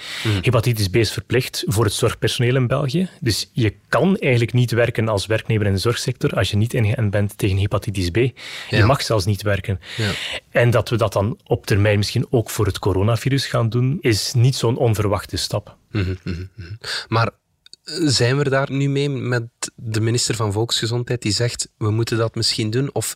Hepatitis 0.41 0.87
B 0.87 0.95
is 0.95 1.11
verplicht 1.11 1.63
voor 1.67 1.83
het 1.83 1.93
zorgpersoneel 1.93 2.55
in 2.55 2.67
België. 2.67 3.09
Dus 3.19 3.49
je 3.51 3.75
kan 3.87 4.17
eigenlijk 4.17 4.53
niet 4.53 4.71
werken 4.71 5.07
als 5.07 5.25
werknemer 5.25 5.65
in 5.65 5.73
de 5.73 5.79
zorgsector 5.79 6.29
als 6.29 6.49
je 6.51 6.57
niet 6.57 6.73
ingeënt 6.73 7.11
bent 7.11 7.37
tegen 7.37 7.57
hepatitis 7.57 8.09
B. 8.09 8.17
Je 8.69 8.83
mag 8.83 9.01
zelfs 9.01 9.25
niet 9.25 9.41
werken. 9.41 9.79
Ja. 9.97 10.11
En 10.49 10.69
dat 10.69 10.89
we 10.89 10.97
dat 10.97 11.13
dan 11.13 11.39
op 11.43 11.65
termijn 11.65 11.97
misschien 11.97 12.27
ook 12.29 12.49
voor 12.49 12.65
het 12.65 12.79
coronavirus 12.79 13.45
gaan 13.45 13.69
doen, 13.69 13.97
is 14.01 14.33
niet 14.33 14.55
zo'n 14.55 14.77
onverwachte 14.77 15.37
stap. 15.37 15.77
Mm 15.91 16.17
-hmm, 16.23 16.49
Maar 17.07 17.29
zijn 18.05 18.37
we 18.37 18.49
daar 18.49 18.71
nu 18.71 18.89
mee 18.89 19.09
met 19.09 19.43
de 19.75 20.01
minister 20.01 20.35
van 20.35 20.51
Volksgezondheid 20.51 21.21
die 21.21 21.31
zegt 21.31 21.69
we 21.77 21.91
moeten 21.91 22.17
dat 22.17 22.35
misschien 22.35 22.69
doen? 22.69 22.89
Of 22.93 23.13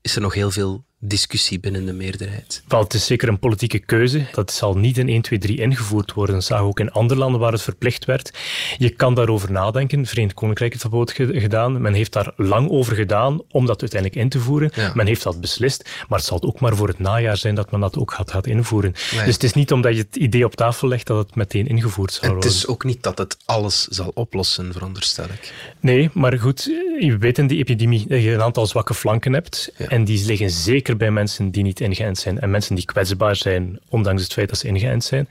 is 0.00 0.14
er 0.16 0.22
nog 0.22 0.34
heel 0.34 0.50
veel 0.50 0.84
discussie 1.08 1.60
binnen 1.60 1.86
de 1.86 1.92
meerderheid. 1.92 2.62
Wel, 2.68 2.82
het 2.82 2.94
is 2.94 3.06
zeker 3.06 3.28
een 3.28 3.38
politieke 3.38 3.78
keuze. 3.78 4.26
Dat 4.32 4.52
zal 4.52 4.76
niet 4.76 4.98
in 4.98 5.08
1, 5.08 5.22
2, 5.22 5.38
3 5.38 5.58
ingevoerd 5.58 6.12
worden. 6.12 6.34
Dat 6.34 6.44
zag 6.44 6.60
ook 6.60 6.80
in 6.80 6.90
andere 6.90 7.20
landen 7.20 7.40
waar 7.40 7.52
het 7.52 7.62
verplicht 7.62 8.04
werd. 8.04 8.32
Je 8.78 8.90
kan 8.90 9.14
daarover 9.14 9.52
nadenken. 9.52 10.06
Verenigd 10.06 10.34
Koninkrijk 10.34 10.72
heeft 10.72 10.90
dat 10.90 11.12
gedaan. 11.12 11.80
Men 11.80 11.94
heeft 11.94 12.12
daar 12.12 12.32
lang 12.36 12.70
over 12.70 12.96
gedaan 12.96 13.40
om 13.50 13.66
dat 13.66 13.80
uiteindelijk 13.80 14.20
in 14.20 14.28
te 14.28 14.40
voeren. 14.40 14.70
Men 14.94 15.06
heeft 15.06 15.22
dat 15.22 15.40
beslist. 15.40 15.90
Maar 16.08 16.18
het 16.18 16.28
zal 16.28 16.42
ook 16.42 16.60
maar 16.60 16.76
voor 16.76 16.88
het 16.88 16.98
najaar 16.98 17.36
zijn 17.36 17.54
dat 17.54 17.70
men 17.70 17.80
dat 17.80 17.96
ook 17.96 18.12
gaat, 18.12 18.30
gaat 18.30 18.46
invoeren. 18.46 18.92
Dus 18.92 19.34
het 19.34 19.42
is 19.42 19.52
niet 19.52 19.72
omdat 19.72 19.92
je 19.92 19.98
het 19.98 20.16
idee 20.16 20.44
op 20.44 20.54
tafel 20.54 20.88
legt 20.88 21.06
dat 21.06 21.26
het 21.26 21.34
meteen 21.34 21.66
ingevoerd 21.66 22.12
zal 22.12 22.28
worden. 22.28 22.48
Het 22.48 22.58
is 22.58 22.66
ook 22.66 22.84
niet 22.84 23.02
dat 23.02 23.18
het 23.18 23.36
alles 23.44 23.86
zal 23.86 24.10
oplossen, 24.14 24.72
veronderstel 24.72 25.24
ik. 25.24 25.52
Nee, 25.80 26.10
maar 26.12 26.38
goed, 26.38 26.62
je 27.00 27.16
weet 27.18 27.38
in 27.38 27.46
die 27.46 27.58
epidemie 27.58 28.04
dat 28.08 28.22
je 28.22 28.32
een 28.32 28.42
aantal 28.42 28.66
zwakke 28.66 28.94
flanken 28.94 29.32
hebt. 29.32 29.72
En 29.88 30.04
die 30.04 30.26
liggen 30.26 30.50
zeker 30.50 30.93
bij 30.96 31.10
mensen 31.10 31.50
die 31.50 31.62
niet 31.62 31.80
ingeënt 31.80 32.18
zijn 32.18 32.40
en 32.40 32.50
mensen 32.50 32.74
die 32.74 32.84
kwetsbaar 32.84 33.36
zijn, 33.36 33.80
ondanks 33.88 34.22
het 34.22 34.32
feit 34.32 34.48
dat 34.48 34.58
ze 34.58 34.66
ingeënt 34.66 35.04
zijn. 35.04 35.28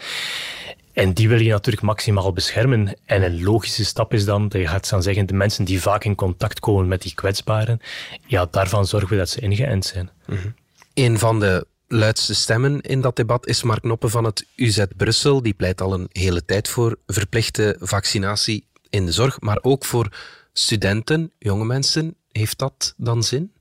En 0.93 1.13
die 1.13 1.29
wil 1.29 1.39
je 1.39 1.49
natuurlijk 1.49 1.83
maximaal 1.83 2.33
beschermen. 2.33 2.95
En 3.05 3.23
een 3.23 3.43
logische 3.43 3.85
stap 3.85 4.13
is 4.13 4.25
dan 4.25 4.49
dat 4.49 4.61
je 4.61 4.67
gaat 4.67 4.89
dan 4.89 5.03
zeggen, 5.03 5.25
de 5.25 5.33
mensen 5.33 5.65
die 5.65 5.81
vaak 5.81 6.03
in 6.03 6.15
contact 6.15 6.59
komen 6.59 6.87
met 6.87 7.01
die 7.01 7.13
kwetsbaren, 7.15 7.79
ja, 8.27 8.47
daarvan 8.51 8.85
zorgen 8.85 9.09
we 9.09 9.15
dat 9.15 9.29
ze 9.29 9.39
ingeënt 9.39 9.85
zijn. 9.85 10.09
Mm 10.25 10.55
Een 10.93 11.19
van 11.19 11.39
de 11.39 11.65
luidste 11.87 12.35
stemmen 12.35 12.81
in 12.81 13.01
dat 13.01 13.15
debat 13.15 13.47
is 13.47 13.63
Mark 13.63 13.83
Noppen 13.83 14.09
van 14.09 14.23
het 14.23 14.45
UZ 14.55 14.83
Brussel. 14.97 15.41
Die 15.41 15.53
pleit 15.53 15.81
al 15.81 15.93
een 15.93 16.09
hele 16.11 16.45
tijd 16.45 16.67
voor 16.67 16.97
verplichte 17.07 17.75
vaccinatie 17.79 18.67
in 18.89 19.05
de 19.05 19.11
zorg, 19.11 19.41
maar 19.41 19.59
ook 19.61 19.85
voor 19.85 20.09
studenten, 20.53 21.31
jonge 21.39 21.65
mensen. 21.65 22.15
Heeft 22.31 22.57
dat 22.57 22.93
dan 22.97 23.23
zin? 23.23 23.52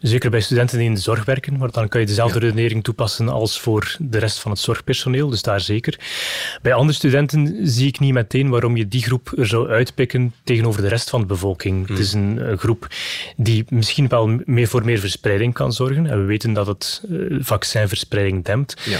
Zeker 0.00 0.30
bij 0.30 0.40
studenten 0.40 0.78
die 0.78 0.86
in 0.86 0.94
de 0.94 1.00
zorg 1.00 1.24
werken, 1.24 1.56
maar 1.56 1.70
dan 1.70 1.88
kan 1.88 2.00
je 2.00 2.06
dezelfde 2.06 2.38
redenering 2.38 2.84
toepassen 2.84 3.28
als 3.28 3.60
voor 3.60 3.96
de 3.98 4.18
rest 4.18 4.38
van 4.38 4.50
het 4.50 4.60
zorgpersoneel, 4.60 5.28
dus 5.28 5.42
daar 5.42 5.60
zeker. 5.60 5.98
Bij 6.62 6.74
andere 6.74 6.98
studenten 6.98 7.56
zie 7.62 7.86
ik 7.86 7.98
niet 7.98 8.12
meteen 8.12 8.48
waarom 8.48 8.76
je 8.76 8.88
die 8.88 9.02
groep 9.02 9.32
er 9.36 9.46
zou 9.46 9.68
uitpikken 9.70 10.34
tegenover 10.44 10.82
de 10.82 10.88
rest 10.88 11.10
van 11.10 11.20
de 11.20 11.26
bevolking. 11.26 11.88
Het 11.88 11.98
is 11.98 12.12
een, 12.12 12.50
een, 12.50 12.58
groep 12.58 12.86
die 13.36 13.64
misschien 13.68 14.08
wel 14.08 14.40
meer 14.44 14.68
voor 14.68 14.84
meer 14.84 14.98
verspreiding 14.98 15.54
kan 15.54 15.72
zorgen. 15.72 16.06
En 16.06 16.20
we 16.20 16.24
weten 16.24 16.52
dat 16.52 16.66
het 16.66 17.02
uh, 17.10 17.38
vaccinverspreiding 17.40 18.44
dempt. 18.44 18.80
Ja. 18.84 18.98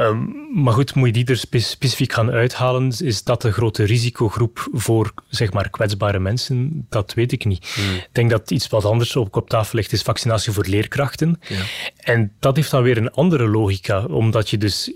Ehm, 0.00 0.26
maar 0.62 0.72
goed, 0.72 0.94
moet 0.94 1.06
je 1.06 1.12
die 1.12 1.26
er 1.26 1.36
specifiek 1.58 2.12
gaan 2.12 2.30
uithalen? 2.30 2.92
Is 2.98 3.24
dat 3.24 3.44
een 3.44 3.52
grote 3.52 3.84
risicogroep 3.84 4.68
voor 4.72 5.12
zeg 5.28 5.52
maar, 5.52 5.70
kwetsbare 5.70 6.18
mensen? 6.18 6.86
Dat 6.88 7.14
weet 7.14 7.32
ik 7.32 7.44
niet. 7.44 7.72
Hmm. 7.74 7.94
Ik 7.94 8.08
denk 8.12 8.30
dat 8.30 8.50
iets 8.50 8.68
wat 8.68 8.84
anders 8.84 9.16
ook 9.16 9.36
op 9.36 9.48
tafel 9.48 9.78
ligt, 9.78 9.92
is 9.92 10.02
vaccinatie 10.02 10.52
voor 10.52 10.66
leerkrachten. 10.66 11.40
Ja. 11.48 11.60
En 11.96 12.32
dat 12.38 12.56
heeft 12.56 12.70
dan 12.70 12.82
weer 12.82 12.96
een 12.96 13.10
andere 13.10 13.48
logica, 13.48 14.04
omdat 14.04 14.50
je 14.50 14.58
dus 14.58 14.92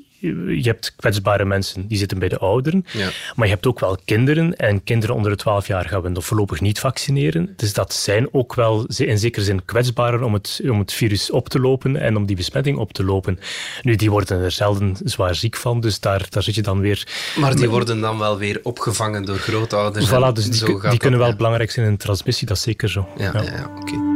je 0.46 0.62
hebt 0.62 0.94
kwetsbare 0.96 1.44
mensen, 1.44 1.88
die 1.88 1.98
zitten 1.98 2.18
bij 2.18 2.28
de 2.28 2.38
ouderen. 2.38 2.86
Ja. 2.92 3.08
Maar 3.34 3.46
je 3.46 3.52
hebt 3.52 3.66
ook 3.66 3.80
wel 3.80 3.98
kinderen. 4.04 4.56
En 4.56 4.84
kinderen 4.84 5.14
onder 5.14 5.30
de 5.30 5.36
12 5.36 5.66
jaar 5.66 5.88
gaan 5.88 6.02
we 6.02 6.08
nog 6.08 6.24
voorlopig 6.24 6.60
niet 6.60 6.80
vaccineren. 6.80 7.52
Dus 7.56 7.72
dat 7.72 7.92
zijn 7.92 8.28
ook 8.32 8.54
wel 8.54 8.86
in 8.96 9.18
zekere 9.18 9.44
zin 9.44 9.64
kwetsbarer 9.64 10.22
om 10.22 10.32
het, 10.32 10.60
om 10.70 10.78
het 10.78 10.92
virus 10.92 11.30
op 11.30 11.48
te 11.48 11.60
lopen 11.60 11.96
en 11.96 12.16
om 12.16 12.26
die 12.26 12.36
besmetting 12.36 12.78
op 12.78 12.92
te 12.92 13.04
lopen. 13.04 13.38
Nu, 13.82 13.96
die 13.96 14.10
worden 14.10 14.40
er 14.40 14.50
zelden 14.50 14.96
zwaar 15.04 15.34
ziek 15.34 15.56
van, 15.56 15.80
dus 15.80 16.00
daar, 16.00 16.26
daar 16.28 16.42
zit 16.42 16.54
je 16.54 16.62
dan 16.62 16.80
weer... 16.80 17.06
Maar 17.36 17.56
die 17.56 17.68
worden 17.68 18.00
dan 18.00 18.18
wel 18.18 18.38
weer 18.38 18.60
opgevangen 18.62 19.24
door 19.24 19.36
grootouders. 19.36 20.08
Voilà, 20.08 20.32
dus 20.32 20.50
die, 20.50 20.80
die 20.88 20.98
kunnen 20.98 21.20
wel 21.20 21.36
belangrijk 21.36 21.70
zijn 21.70 21.86
in 21.86 21.92
de 21.92 21.98
transmissie, 21.98 22.46
dat 22.46 22.56
is 22.56 22.62
zeker 22.62 22.88
zo. 22.88 23.08
Ja, 23.16 23.32
ja. 23.32 23.70
oké. 23.80 24.13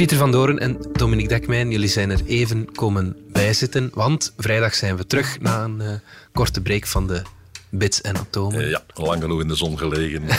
Pieter 0.00 0.18
van 0.18 0.30
Doren 0.30 0.58
en 0.58 0.78
Dominique 0.92 1.28
Dekmijn, 1.28 1.70
jullie 1.70 1.88
zijn 1.88 2.10
er 2.10 2.20
even 2.26 2.72
komen 2.72 3.16
bijzitten, 3.32 3.90
want 3.94 4.32
vrijdag 4.36 4.74
zijn 4.74 4.96
we 4.96 5.06
terug 5.06 5.40
na 5.40 5.64
een 5.64 5.80
uh, 5.80 5.88
korte 6.32 6.60
break 6.60 6.86
van 6.86 7.06
de 7.06 7.22
bits 7.68 8.00
en 8.00 8.16
atomen. 8.16 8.60
Uh, 8.60 8.70
ja, 8.70 8.82
lang 8.94 9.22
genoeg 9.22 9.40
in 9.40 9.48
de 9.48 9.54
zon 9.54 9.78
gelegen. 9.78 10.22
Uh, 10.22 10.30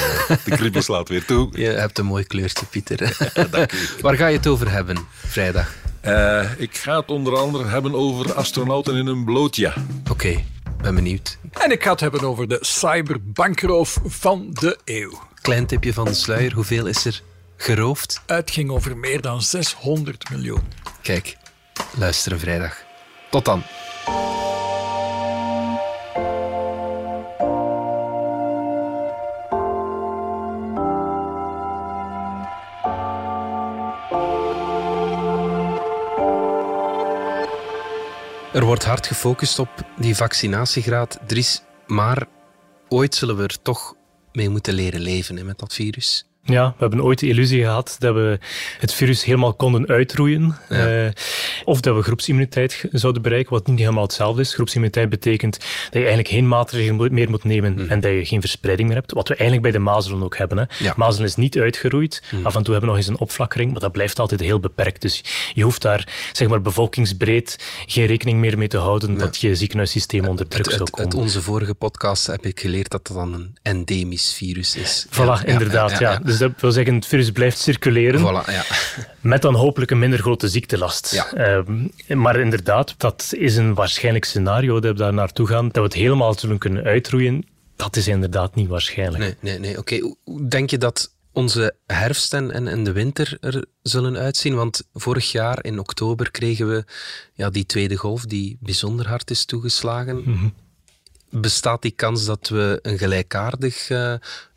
de 0.46 0.51
kriebel 0.51 0.82
slaat 0.82 1.10
weer 1.10 1.25
toe. 1.25 1.50
Je 1.62 1.68
hebt 1.68 1.98
een 1.98 2.06
mooi 2.06 2.24
kleurtje, 2.24 2.65
Pieter. 2.65 3.18
Dank 3.51 3.72
u. 3.72 3.77
Waar 4.01 4.15
ga 4.15 4.27
je 4.27 4.38
het 4.38 4.48
over 4.48 4.72
hebben 4.72 4.98
vrijdag? 5.13 5.75
ik 6.58 6.77
ga 6.77 7.00
het 7.00 7.10
onder 7.10 7.38
andere 7.38 7.68
hebben 7.68 7.96
over 7.96 8.34
astronauten 8.34 8.96
in 8.96 9.08
een 9.08 9.25
blootje. 9.25 9.74
Oké, 10.10 10.44
ben 10.82 10.96
benieuwd. 10.96 11.38
En 11.51 11.72
ik 11.72 11.84
ga 11.84 11.91
het 11.91 12.00
hebben 12.00 12.22
over 12.22 12.48
de 12.48 12.58
cyberbankroof 12.62 14.00
van 14.06 14.48
de 14.51 14.77
eeuw. 14.86 15.20
Klein 15.41 15.65
tipje 15.65 15.94
van 15.94 16.06
de 16.06 16.13
sluier, 16.13 16.53
hoeveel 16.53 16.86
is 16.86 17.06
er 17.06 17.22
geroofd? 17.62 18.22
Het 18.25 18.51
ging 18.51 18.70
over 18.70 18.98
meer 18.98 19.22
dan 19.22 19.41
600 19.41 20.30
miljoen. 20.30 20.63
Kijk, 21.01 21.38
luisteren 21.98 22.39
vrijdag. 22.39 22.84
Tot 23.30 23.46
dan. 23.46 23.63
Er 38.53 38.65
wordt 38.65 38.84
hard 38.84 39.08
gefocust 39.08 39.60
op 39.60 39.70
die 39.98 40.15
vaccinatiegraad, 40.15 41.20
Dries, 41.27 41.62
maar 41.88 42.27
ooit 42.89 43.15
zullen 43.15 43.38
we 43.38 43.44
er 43.44 43.62
toch 43.62 43.96
mee 44.32 44.50
moeten 44.50 44.74
leren 44.74 45.01
leven 45.01 45.46
met 45.46 45.60
dat 45.60 45.74
virus. 45.74 46.31
Ja, 46.44 46.68
we 46.68 46.76
hebben 46.78 47.04
ooit 47.04 47.20
de 47.20 47.28
illusie 47.28 47.62
gehad 47.62 47.96
dat 48.00 48.14
we 48.14 48.40
het 48.80 48.94
virus 48.94 49.24
helemaal 49.24 49.54
konden 49.54 49.88
uitroeien. 49.88 50.58
Eh, 50.70 51.08
of 51.64 51.82
dat 51.82 51.96
we 51.96 52.02
groepsimmuniteit 52.02 52.86
zouden 52.92 53.22
bereiken, 53.22 53.54
wat 53.54 53.68
niet 53.68 53.80
helemaal 53.80 54.04
hetzelfde 54.04 54.42
is. 54.42 54.54
Groepsimmuniteit 54.54 55.10
betekent 55.10 55.58
dat 55.60 55.94
je 55.94 56.00
eigenlijk 56.00 56.28
geen 56.28 56.48
maatregelen 56.48 57.14
meer 57.14 57.30
moet 57.30 57.44
nemen 57.44 57.74
mhm. 57.74 57.90
en 57.90 58.00
dat 58.00 58.12
je 58.12 58.26
geen 58.26 58.40
verspreiding 58.42 58.88
meer 58.88 58.98
hebt. 58.98 59.12
Wat 59.12 59.28
we 59.28 59.36
eigenlijk 59.36 59.72
bij 59.72 59.82
de 59.82 59.86
mazelen 59.86 60.24
ook 60.24 60.38
hebben. 60.38 60.58
Hè. 60.58 60.90
Mazelen 60.96 61.28
is 61.28 61.36
niet 61.36 61.58
uitgeroeid. 61.58 62.24
Mhm. 62.32 62.46
Af 62.46 62.56
en 62.56 62.64
toe 62.64 62.74
hebben 62.74 62.90
we 62.92 62.96
nog 62.96 63.06
eens 63.06 63.08
een 63.08 63.26
opflakkering, 63.26 63.72
maar 63.72 63.82
dat 63.82 63.92
blijft 63.92 64.20
altijd 64.20 64.42
heel 64.42 64.60
beperkt. 64.60 65.02
Dus 65.02 65.24
je 65.54 65.64
hoeft 65.64 65.82
daar 65.82 66.30
zeg 66.32 66.48
maar, 66.48 66.62
bevolkingsbreed 66.62 67.58
geen 67.86 68.06
rekening 68.06 68.40
meer 68.40 68.58
mee 68.58 68.68
te 68.68 68.78
houden 68.78 69.18
dat 69.18 69.38
je 69.38 69.56
ziekenhuissysteem 69.56 70.26
onder 70.28 70.48
druk 70.48 70.72
zou 70.72 70.90
komen. 70.90 71.12
Uit 71.12 71.22
onze 71.24 71.42
vorige 71.42 71.74
podcast 71.74 72.28
heb 72.28 72.46
ik 72.46 72.60
geleerd 72.60 72.90
dat 72.90 73.08
dat 73.08 73.16
dan 73.16 73.34
een 73.34 73.56
endemisch 73.62 74.34
virus 74.34 74.76
is. 74.76 75.08
Voilà, 75.10 75.46
inderdaad. 75.46 76.00
ja. 76.00 76.22
Dus 76.32 76.40
dat 76.40 76.62
wil 76.62 76.72
zeggen, 76.72 76.96
het 76.96 77.06
virus 77.06 77.32
blijft 77.32 77.58
circuleren. 77.58 78.20
Voilà, 78.20 78.52
ja. 78.52 78.64
Met 79.20 79.42
dan 79.42 79.56
hopelijk 79.56 79.92
een 79.92 80.00
minder 80.00 80.20
grote 80.20 80.48
ziektelast. 80.48 81.12
Ja. 81.12 81.34
Ehm, 81.34 81.88
maar 82.22 82.40
inderdaad, 82.40 82.96
dat 82.98 83.34
is 83.38 83.56
een 83.56 83.74
waarschijnlijk 83.74 84.26
scenario 84.26 84.80
dat 84.80 84.92
we 84.92 84.98
daar 84.98 85.14
naartoe 85.14 85.48
gaan. 85.48 85.66
Dat 85.66 85.76
we 85.76 85.82
het 85.82 85.94
helemaal 85.94 86.34
zullen 86.34 86.58
kunnen 86.58 86.84
uitroeien, 86.84 87.46
dat 87.76 87.96
is 87.96 88.08
inderdaad 88.08 88.56
niet 88.56 88.68
waarschijnlijk. 88.68 89.24
Nee, 89.24 89.36
nee, 89.40 89.60
nee. 89.60 89.78
Oké, 89.78 90.00
hoe 90.24 90.48
denk 90.48 90.70
je 90.70 90.78
dat 90.78 91.14
onze 91.32 91.76
herfst 91.86 92.34
en, 92.34 92.68
en, 92.68 92.84
de 92.84 92.92
winter 92.92 93.38
er 93.40 93.66
zullen 93.82 94.18
uitzien? 94.18 94.56
Want 94.56 94.84
vorig 94.94 95.32
jaar 95.32 95.64
in 95.64 95.80
oktober 95.80 96.32
kregen 96.32 96.70
we 96.70 96.84
ja, 97.34 97.50
die 97.50 97.66
tweede 97.66 97.96
golf 97.96 98.26
die 98.26 98.58
bijzonder 98.60 99.08
hard 99.08 99.32
is 99.32 99.46
toegeslagen. 99.46 100.22
Mhm. 100.26 100.48
Bestaat 101.30 101.82
die 101.82 101.92
kans 101.92 102.26
dat 102.26 102.50
we 102.50 102.80
een 102.82 102.98
gelijkaardig 102.98 103.90
uh, 103.90 104.14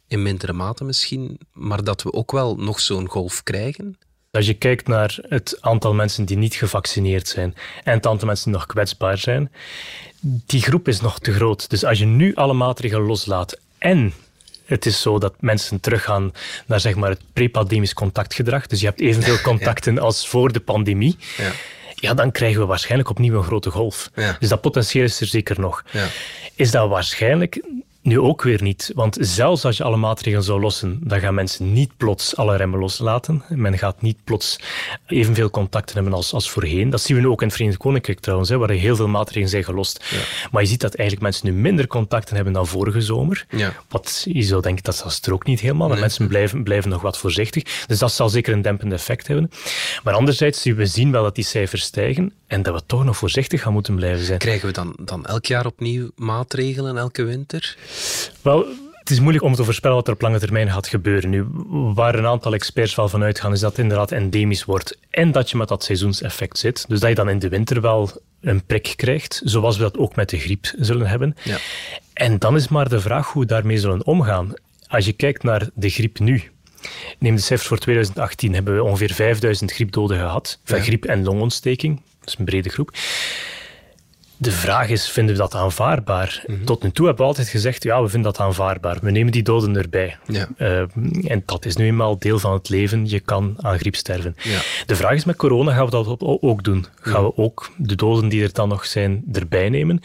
in 0.09 0.23
mindere 0.23 0.53
mate 0.53 0.85
misschien, 0.85 1.39
maar 1.53 1.85
dat 1.85 2.03
we 2.03 2.13
ook 2.13 2.33
wel 2.33 2.57
nog 2.57 2.81
zo'n 2.81 3.09
golf 3.09 3.43
krijgen? 3.43 3.99
Als 4.31 4.47
je 4.47 4.55
kijkt 4.55 4.89
naar 4.89 5.19
het 5.29 5.57
aantal 5.61 5.95
mensen 5.95 6.25
die 6.25 6.37
niet 6.37 6.55
gevaccineerd 6.55 7.29
zijn 7.29 7.55
en 7.85 7.95
het 7.95 8.07
aantal 8.07 8.27
mensen 8.27 8.45
die 8.45 8.55
nog 8.55 8.67
kwetsbaar 8.67 9.19
zijn, 9.19 9.53
die 10.21 10.63
groep 10.63 10.89
is 10.89 11.01
nog 11.01 11.19
te 11.19 11.33
groot. 11.33 11.71
Dus 11.71 11.85
als 11.85 11.99
je 11.99 12.07
nu 12.07 12.35
alle 12.35 12.53
maatregelen 12.53 13.07
loslaat 13.07 13.59
en 13.79 14.13
het 14.65 14.87
is 14.87 15.01
zo 15.01 15.19
dat 15.19 15.35
mensen 15.41 15.81
teruggaan 15.81 16.33
naar 16.67 16.81
zeg 16.81 16.95
maar, 16.95 17.11
het 17.11 17.21
pre-pandemisch 17.33 17.95
contactgedrag, 17.95 18.67
dus 18.67 18.81
je 18.81 18.87
hebt 18.87 19.01
evenveel 19.01 19.41
contacten 19.51 19.99
als 19.99 20.29
voor 20.29 20.53
de 20.53 20.61
pandemie, 20.61 21.17
ja. 21.37 21.51
ja. 21.95 22.15
dan 22.15 22.33
krijgen 22.33 22.61
we 22.61 22.67
waarschijnlijk 22.67 23.11
opnieuw 23.11 23.37
een 23.37 23.45
grote 23.45 23.71
golf. 23.71 24.11
Dus 24.39 24.49
dat 24.49 24.61
potentieel 24.61 25.05
is 25.05 25.21
er 25.21 25.27
zeker 25.27 25.61
nog. 25.61 25.85
Is 26.55 26.71
dat 26.71 26.89
waarschijnlijk? 26.89 27.61
Nu 28.05 28.21
ook 28.21 28.43
weer 28.43 28.63
niet, 28.63 28.93
want 28.95 29.17
zelfs 29.21 29.65
als 29.65 29.77
je 29.77 29.85
alle 29.85 29.97
maatregelen 29.97 30.45
zou 30.45 30.61
lossen, 30.61 30.99
dan 31.03 31.21
gaan 31.21 31.35
mensen 31.35 31.73
niet 31.73 31.97
plots 31.97 32.37
alle 32.37 32.57
remmen 32.57 32.79
loslaten. 32.79 33.43
Men 33.49 33.79
gaat 33.79 34.03
niet 34.03 34.17
plots 34.25 34.61
evenveel 35.07 35.51
contacten 35.51 35.95
hebben 35.95 36.13
als, 36.13 36.33
als 36.33 36.51
voorheen. 36.51 36.91
Dat 36.91 37.01
zien 37.01 37.17
we 37.17 37.23
nu 37.23 37.29
ook 37.29 37.41
in 37.41 37.47
het 37.47 37.57
Verenigd 37.57 37.79
Koninkrijk 37.79 38.21
trouwens, 38.21 38.49
hè, 38.51 38.59
waar 38.59 38.71
heel 38.71 38.97
veel 38.97 39.09
maatregelen 39.09 39.49
zijn 39.49 39.65
gelost. 39.65 40.05
Maar 40.51 40.63
je 40.63 40.69
ziet 40.69 40.81
dat 40.81 40.95
eigenlijk 40.95 41.29
mensen 41.29 41.47
nu 41.47 41.61
minder 41.61 41.87
contacten 41.87 42.35
hebben 42.35 42.53
dan 42.53 42.67
vorige 42.67 43.01
zomer. 43.01 43.47
Ja. 43.51 43.73
Wat 43.89 44.25
je 44.29 44.43
zou 44.43 44.63
denken, 44.63 44.85
dat 44.85 45.05
is 45.07 45.21
er 45.23 45.33
ook 45.33 45.47
niet 45.47 45.61
helemaal. 45.61 45.89
Mensen 45.89 46.29
blijven, 46.29 46.63
blijven 46.63 46.91
nog 46.91 47.03
wat 47.03 47.19
voorzichtig. 47.19 47.87
Dus 47.87 47.99
dat 47.99 48.13
zal 48.13 48.29
zeker 48.29 48.53
een 48.53 48.63
dempend 48.63 48.93
effect 48.93 49.27
hebben. 49.27 49.51
Maar 50.03 50.15
anderzijds, 50.15 50.65
we 50.65 50.87
zien 50.87 51.11
wel 51.11 51.23
dat 51.23 51.35
die 51.35 51.45
cijfers 51.45 51.83
stijgen 51.83 52.33
en 52.55 52.63
dat 52.63 52.75
we 52.75 52.87
toch 52.87 53.05
nog 53.05 53.17
voorzichtig 53.17 53.63
gaan 53.63 53.73
moeten 53.73 53.95
blijven 53.95 54.25
zijn. 54.25 54.39
Krijgen 54.39 54.67
we 54.67 54.73
dan, 54.73 54.97
dan 55.01 55.27
elk 55.27 55.45
jaar 55.47 55.67
opnieuw 55.67 56.11
maatregelen, 56.17 56.97
elke 56.97 57.25
winter? 57.25 57.77
Wel, 58.43 58.67
het 58.93 59.11
is 59.11 59.21
moeilijk 59.21 59.45
om 59.45 59.55
te 59.55 59.65
voorspellen 59.65 59.97
wat 59.97 60.07
er 60.07 60.13
op 60.13 60.21
lange 60.21 60.39
termijn 60.39 60.71
gaat 60.71 60.87
gebeuren. 60.87 61.31
Nu, 61.31 61.47
waar 61.95 62.15
een 62.15 62.27
aantal 62.27 62.55
experts 62.55 62.95
wel 62.95 63.09
van 63.09 63.23
uitgaan, 63.23 63.53
is 63.53 63.61
dat 63.61 63.71
het 63.71 63.81
inderdaad 63.81 64.13
endemisch 64.13 64.65
wordt 64.65 64.99
en 65.11 65.33
dat 65.33 65.51
je 65.51 65.57
met 65.57 65.69
dat 65.69 65.85
seizoenseffect 65.85 66.59
zit. 66.59 66.85
Dus 66.89 67.01
dat 67.01 67.09
je 67.09 67.15
dan 67.15 67.29
in 67.29 67.39
de 67.39 67.49
winter 67.49 67.81
wel 67.81 68.11
een 68.41 68.65
prik 68.65 68.93
krijgt, 68.97 69.41
zoals 69.45 69.77
we 69.77 69.83
dat 69.83 69.99
ook 69.99 70.17
met 70.17 70.31
de 70.31 70.39
griep 70.39 70.73
zullen 70.79 71.07
hebben. 71.07 71.37
Ja. 71.43 71.57
En 72.13 72.39
dan 72.39 72.57
is 72.57 72.69
maar 72.69 72.89
de 72.89 73.01
vraag 73.01 73.33
hoe 73.33 73.43
we 73.43 73.49
daarmee 73.49 73.79
zullen 73.79 74.07
omgaan. 74.07 74.53
Als 74.87 75.05
je 75.05 75.13
kijkt 75.13 75.43
naar 75.43 75.69
de 75.75 75.91
griep 75.91 76.19
nu, 76.19 76.43
Neem 77.19 77.35
de 77.35 77.41
cijfers 77.41 77.69
voor 77.69 77.79
2018 77.79 78.55
hebben 78.55 78.75
we 78.75 78.83
ongeveer 78.83 79.13
5000 79.13 79.73
griepdoden 79.73 80.19
gehad. 80.19 80.61
Van 80.65 80.81
griep 80.81 81.05
en 81.05 81.25
longontsteking. 81.25 82.01
Dat 82.25 82.35
is 82.35 82.39
een 82.39 82.45
brede 82.45 82.69
groep. 82.69 82.91
De 84.37 84.53
vraag 84.53 84.89
is, 84.89 85.09
vinden 85.09 85.35
we 85.35 85.41
dat 85.41 85.55
aanvaardbaar? 85.55 86.45
Mhm. 86.47 86.65
Tot 86.65 86.83
nu 86.83 86.91
toe 86.91 87.07
hebben 87.07 87.23
we 87.25 87.31
altijd 87.31 87.49
gezegd, 87.49 87.83
ja, 87.83 88.03
we 88.03 88.09
vinden 88.09 88.33
dat 88.33 88.41
aanvaardbaar. 88.41 88.99
We 89.03 89.11
nemen 89.11 89.33
die 89.33 89.43
doden 89.43 89.77
erbij. 89.77 90.17
Ja. 90.27 90.49
Uh, 90.59 90.81
en 91.31 91.43
dat 91.47 91.65
is 91.65 91.77
nu 91.77 91.87
eenmaal 91.87 92.19
deel 92.19 92.39
van 92.39 92.53
het 92.53 92.69
leven. 92.69 93.09
Je 93.09 93.21
kan 93.21 93.55
aan 93.61 93.79
griep 93.79 93.97
sterven. 93.97 94.37
Ja. 94.43 94.61
De 94.87 94.97
vraag 94.97 95.13
is, 95.13 95.25
met 95.25 95.37
corona 95.37 95.73
gaan 95.73 95.85
we 95.85 95.91
dat 95.91 96.17
ook 96.19 96.65
doen. 96.65 96.87
Gaan 97.01 97.25
we 97.25 97.37
ook 97.37 97.71
de 97.77 97.95
doden 97.95 98.29
die 98.29 98.43
er 98.43 98.53
dan 98.53 98.69
nog 98.69 98.87
zijn 98.87 99.25
erbij 99.33 99.69
nemen? 99.69 100.03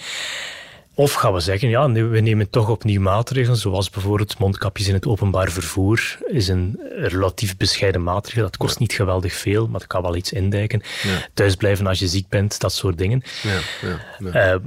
Of 1.00 1.14
gaan 1.14 1.34
we 1.34 1.40
zeggen, 1.40 1.70
ja, 1.70 1.92
we 1.92 2.20
nemen 2.20 2.50
toch 2.50 2.70
opnieuw 2.70 3.02
maatregelen, 3.02 3.58
zoals 3.58 3.90
bijvoorbeeld 3.90 4.40
mondkapjes 4.40 4.88
in 4.88 4.94
het 4.94 5.08
openbaar 5.08 5.52
vervoer, 5.52 6.18
is 6.26 6.48
een 6.48 6.80
relatief 6.90 7.58
bescheiden 7.58 8.04
maatregel. 8.04 8.42
Dat 8.44 8.58
kost 8.58 8.80
niet 8.80 8.94
geweldig 8.94 9.34
veel, 9.34 9.68
maar 9.68 9.80
dat 9.80 9.88
kan 9.88 10.02
wel 10.02 10.16
iets 10.16 10.32
indijken. 10.32 10.82
Ja. 11.04 11.28
Thuisblijven 11.34 11.88
als 11.88 12.00
je 12.00 12.08
ziek 12.08 12.28
bent, 12.30 12.60
dat 12.60 12.74
soort 12.74 12.98
dingen. 12.98 13.22
Ja, 13.44 13.60
ja, 14.32 14.56
uh, 14.56 14.60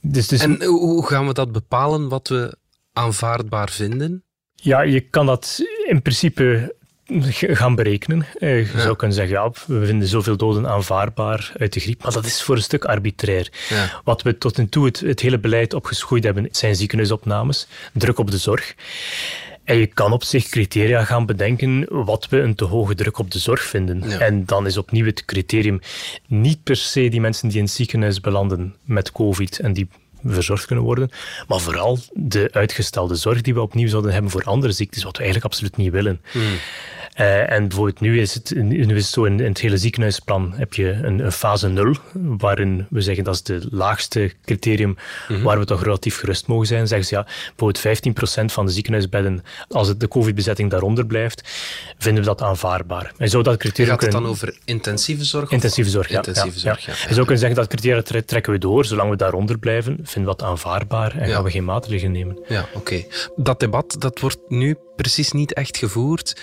dus, 0.00 0.28
dus, 0.28 0.40
en 0.40 0.64
hoe 0.64 1.06
gaan 1.06 1.26
we 1.26 1.32
dat 1.32 1.52
bepalen, 1.52 2.08
wat 2.08 2.28
we 2.28 2.56
aanvaardbaar 2.92 3.70
vinden? 3.70 4.24
Ja, 4.54 4.80
je 4.80 5.00
kan 5.00 5.26
dat 5.26 5.62
in 5.86 6.02
principe 6.02 6.74
gaan 7.30 7.74
berekenen. 7.74 8.26
Eh, 8.38 8.72
je 8.72 8.80
zou 8.80 8.96
kunnen 8.96 9.16
zeggen, 9.16 9.34
ja, 9.34 9.50
we 9.66 9.86
vinden 9.86 10.08
zoveel 10.08 10.36
doden 10.36 10.68
aanvaardbaar 10.68 11.52
uit 11.56 11.72
de 11.72 11.80
griep, 11.80 12.02
maar 12.02 12.12
dat 12.12 12.24
is 12.24 12.42
voor 12.42 12.56
een 12.56 12.62
stuk 12.62 12.84
arbitrair. 12.84 13.52
Ja. 13.68 14.00
Wat 14.04 14.22
we 14.22 14.38
tot 14.38 14.56
nu 14.56 14.68
toe 14.68 14.84
het, 14.84 15.00
het 15.00 15.20
hele 15.20 15.38
beleid 15.38 15.74
opgeschoeid 15.74 16.24
hebben, 16.24 16.48
zijn 16.50 16.76
ziekenhuisopnames, 16.76 17.66
druk 17.92 18.18
op 18.18 18.30
de 18.30 18.38
zorg. 18.38 18.74
En 19.64 19.76
je 19.76 19.86
kan 19.86 20.12
op 20.12 20.24
zich 20.24 20.48
criteria 20.48 21.04
gaan 21.04 21.26
bedenken 21.26 21.86
wat 21.88 22.28
we 22.28 22.40
een 22.40 22.54
te 22.54 22.64
hoge 22.64 22.94
druk 22.94 23.18
op 23.18 23.30
de 23.30 23.38
zorg 23.38 23.62
vinden. 23.62 24.08
Ja. 24.08 24.18
En 24.18 24.44
dan 24.44 24.66
is 24.66 24.76
opnieuw 24.76 25.06
het 25.06 25.24
criterium 25.24 25.80
niet 26.26 26.62
per 26.62 26.76
se 26.76 27.08
die 27.08 27.20
mensen 27.20 27.48
die 27.48 27.58
in 27.58 27.64
het 27.64 27.72
ziekenhuis 27.72 28.20
belanden 28.20 28.74
met 28.84 29.12
COVID 29.12 29.58
en 29.58 29.72
die 29.72 29.88
verzorgd 30.24 30.66
kunnen 30.66 30.84
worden, 30.84 31.10
maar 31.48 31.60
vooral 31.60 31.98
de 32.12 32.48
uitgestelde 32.52 33.14
zorg 33.14 33.40
die 33.40 33.54
we 33.54 33.60
opnieuw 33.60 33.88
zouden 33.88 34.12
hebben 34.12 34.30
voor 34.30 34.42
andere 34.42 34.72
ziektes, 34.72 35.02
wat 35.02 35.16
we 35.16 35.22
eigenlijk 35.22 35.52
absoluut 35.52 35.76
niet 35.76 35.92
willen. 35.92 36.20
Eh, 37.14 37.50
en 37.50 37.68
bijvoorbeeld 37.68 38.00
nu 38.00 38.20
is 38.20 38.34
het, 38.34 38.52
nu 38.54 38.96
is 38.96 39.04
het 39.04 39.12
zo 39.12 39.24
in, 39.24 39.40
in 39.40 39.44
het 39.48 39.58
hele 39.60 39.76
ziekenhuisplan 39.76 40.52
heb 40.56 40.74
je 40.74 40.90
een, 40.90 41.18
een 41.18 41.32
fase 41.32 41.68
0, 41.68 41.94
waarin 42.12 42.86
we 42.90 43.00
zeggen 43.00 43.24
dat 43.24 43.34
is 43.34 43.42
de 43.42 43.66
laagste 43.70 44.32
criterium 44.44 44.96
waar 45.42 45.58
we 45.58 45.64
toch 45.64 45.82
relatief 45.84 46.18
gerust 46.18 46.46
mogen 46.46 46.66
zijn. 46.66 46.86
Zeggen 46.88 47.06
ze 47.06 47.14
ja, 47.14 47.26
bijvoorbeeld 47.56 48.48
15% 48.50 48.52
van 48.52 48.66
de 48.66 48.72
ziekenhuisbedden, 48.72 49.42
als 49.68 49.88
het 49.88 50.00
de 50.00 50.08
covid-bezetting 50.08 50.70
daaronder 50.70 51.06
blijft, 51.06 51.42
vinden 51.98 52.22
we 52.22 52.28
dat 52.28 52.42
aanvaardbaar. 52.42 53.12
En 53.18 53.28
zo 53.28 53.42
dat 53.42 53.56
criterium 53.56 53.92
Gaat 53.92 54.02
het 54.02 54.12
dan 54.12 54.26
over 54.26 54.58
intensieve 54.64 55.24
zorg? 55.24 55.50
Intensieve 55.50 55.90
zorg, 55.90 56.08
ja. 56.08 56.16
Intensieve 56.16 56.56
ja, 56.56 56.62
zorg, 56.62 56.80
ja. 56.84 56.92
ja. 56.92 56.98
Je 56.98 57.14
zou 57.14 57.20
kunnen 57.26 57.38
zeggen 57.38 57.56
dat 57.56 57.68
criteria 57.68 58.02
tre- 58.02 58.22
trekken 58.22 58.52
we 58.52 58.58
door. 58.58 58.84
Zolang 58.84 59.10
we 59.10 59.16
daaronder 59.16 59.58
blijven, 59.58 59.96
vinden 60.02 60.30
we 60.32 60.36
dat 60.38 60.48
aanvaardbaar 60.48 61.16
en 61.16 61.28
Ja. 61.28 61.34
gaan 61.34 61.44
we 61.44 61.50
geen 61.50 61.64
maatregelen 61.64 62.12
nemen. 62.12 62.38
Ja, 62.48 62.68
oké. 62.74 63.04
Dat 63.36 63.60
debat 63.60 63.96
dat 63.98 64.20
wordt 64.20 64.38
nu 64.48 64.76
precies 64.96 65.32
niet 65.32 65.52
echt 65.52 65.76
gevoerd. 65.76 66.40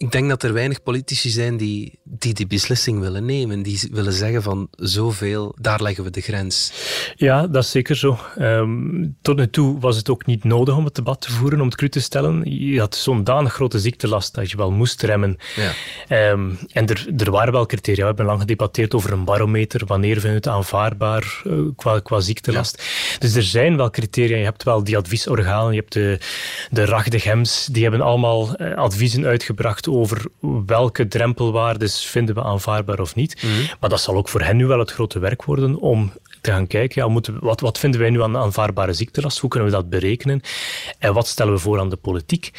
Ik 0.00 0.10
denk 0.10 0.28
dat 0.28 0.42
er 0.42 0.52
weinig 0.52 0.82
politici 0.82 1.28
zijn 1.28 1.56
die, 1.56 1.98
die 2.04 2.34
die 2.34 2.46
beslissing 2.46 3.00
willen 3.00 3.24
nemen. 3.24 3.62
Die 3.62 3.88
willen 3.92 4.12
zeggen 4.12 4.42
van 4.42 4.68
zoveel, 4.70 5.56
daar 5.60 5.82
leggen 5.82 6.04
we 6.04 6.10
de 6.10 6.20
grens. 6.20 6.72
Ja, 7.16 7.46
dat 7.46 7.64
is 7.64 7.70
zeker 7.70 7.96
zo. 7.96 8.18
Ehm, 8.36 9.06
tot 9.22 9.36
nu 9.36 9.50
toe 9.50 9.80
was 9.80 9.96
het 9.96 10.10
ook 10.10 10.26
niet 10.26 10.44
nodig 10.44 10.76
om 10.76 10.84
het 10.84 10.94
debat 10.94 11.20
te 11.20 11.32
voeren, 11.32 11.60
om 11.60 11.66
het 11.66 11.76
cru 11.76 11.88
te 11.88 12.00
stellen. 12.00 12.42
Je 12.44 12.78
had 12.78 12.94
zo'n 12.94 13.24
danig 13.24 13.52
grote 13.52 13.78
ziektelast 13.78 14.34
dat 14.34 14.50
je 14.50 14.56
wel 14.56 14.70
moest 14.70 15.02
remmen. 15.02 15.36
Ja. 15.56 15.72
Ehm, 16.08 16.50
en 16.72 16.86
er, 16.86 17.06
er 17.16 17.30
waren 17.30 17.52
wel 17.52 17.66
criteria. 17.66 18.00
We 18.00 18.06
hebben 18.06 18.26
lang 18.26 18.40
gedebatteerd 18.40 18.94
over 18.94 19.12
een 19.12 19.24
barometer. 19.24 19.86
Wanneer 19.86 20.12
vinden 20.12 20.30
we 20.30 20.36
het 20.36 20.48
aanvaardbaar 20.48 21.42
eh, 21.44 21.52
qua, 21.76 22.00
qua 22.00 22.20
ziektelast? 22.20 22.82
Dus 23.18 23.34
er 23.34 23.42
zijn 23.42 23.76
wel 23.76 23.90
criteria. 23.90 24.36
Je 24.36 24.44
hebt 24.44 24.62
wel 24.62 24.84
die 24.84 24.96
adviesorganen. 24.96 25.72
Je 25.72 25.80
hebt 25.80 25.92
de, 25.92 26.18
de 26.70 26.84
RAG, 26.84 27.08
de 27.08 27.18
GEMS. 27.18 27.68
Die 27.72 27.82
hebben 27.82 28.00
allemaal 28.00 28.54
eh, 28.54 28.76
adviezen 28.76 29.26
uitgebracht 29.26 29.88
over 29.90 30.26
welke 30.66 31.08
drempelwaardes 31.08 32.06
vinden 32.06 32.34
we 32.34 32.42
aanvaardbaar 32.42 33.00
of 33.00 33.14
niet. 33.14 33.42
Maar 33.80 33.90
dat 33.90 34.00
zal 34.00 34.16
ook 34.16 34.28
voor 34.28 34.42
hen 34.42 34.56
nu 34.56 34.66
wel 34.66 34.78
het 34.78 34.90
grote 34.90 35.18
werk 35.18 35.44
worden 35.44 35.76
om 35.76 36.12
te 36.40 36.50
gaan 36.50 36.66
kijken, 36.66 37.02
ja, 37.02 37.08
moeten 37.08 37.34
we, 37.34 37.40
wat, 37.42 37.60
wat 37.60 37.78
vinden 37.78 38.00
wij 38.00 38.10
nu 38.10 38.22
aan 38.22 38.36
aanvaardbare 38.36 38.92
ziektelast? 38.92 39.38
Hoe 39.38 39.50
kunnen 39.50 39.68
we 39.68 39.74
dat 39.74 39.90
berekenen? 39.90 40.40
En 40.98 41.12
wat 41.12 41.26
stellen 41.26 41.52
we 41.52 41.58
voor 41.58 41.78
aan 41.78 41.88
de 41.88 41.96
politiek? 41.96 42.50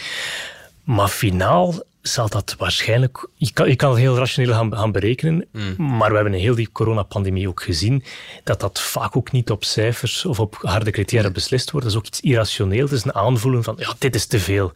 Maar 0.83 1.07
finaal 1.07 1.83
zal 2.01 2.29
dat 2.29 2.55
waarschijnlijk... 2.57 3.27
Je 3.35 3.53
kan, 3.53 3.69
je 3.69 3.75
kan 3.75 3.89
het 3.89 3.99
heel 3.99 4.17
rationeel 4.17 4.53
gaan, 4.53 4.75
gaan 4.75 4.91
berekenen, 4.91 5.47
maar 5.77 6.09
we 6.09 6.15
hebben 6.15 6.33
in 6.33 6.39
heel 6.39 6.55
die 6.55 6.71
coronapandemie 6.71 7.47
ook 7.47 7.63
gezien 7.63 8.03
dat 8.43 8.59
dat 8.59 8.81
vaak 8.81 9.17
ook 9.17 9.31
niet 9.31 9.51
op 9.51 9.63
cijfers 9.63 10.25
of 10.25 10.39
op 10.39 10.57
harde 10.61 10.91
criteria 10.91 11.29
beslist 11.29 11.71
wordt. 11.71 11.85
Dat 11.85 11.95
is 11.95 12.01
ook 12.01 12.07
iets 12.07 12.21
irrationeel. 12.21 12.83
Het 12.83 12.91
is 12.91 13.03
een 13.03 13.13
aanvoelen 13.13 13.63
van, 13.63 13.75
ja, 13.79 13.93
dit 13.97 14.15
is 14.15 14.25
te 14.25 14.39
veel. 14.39 14.71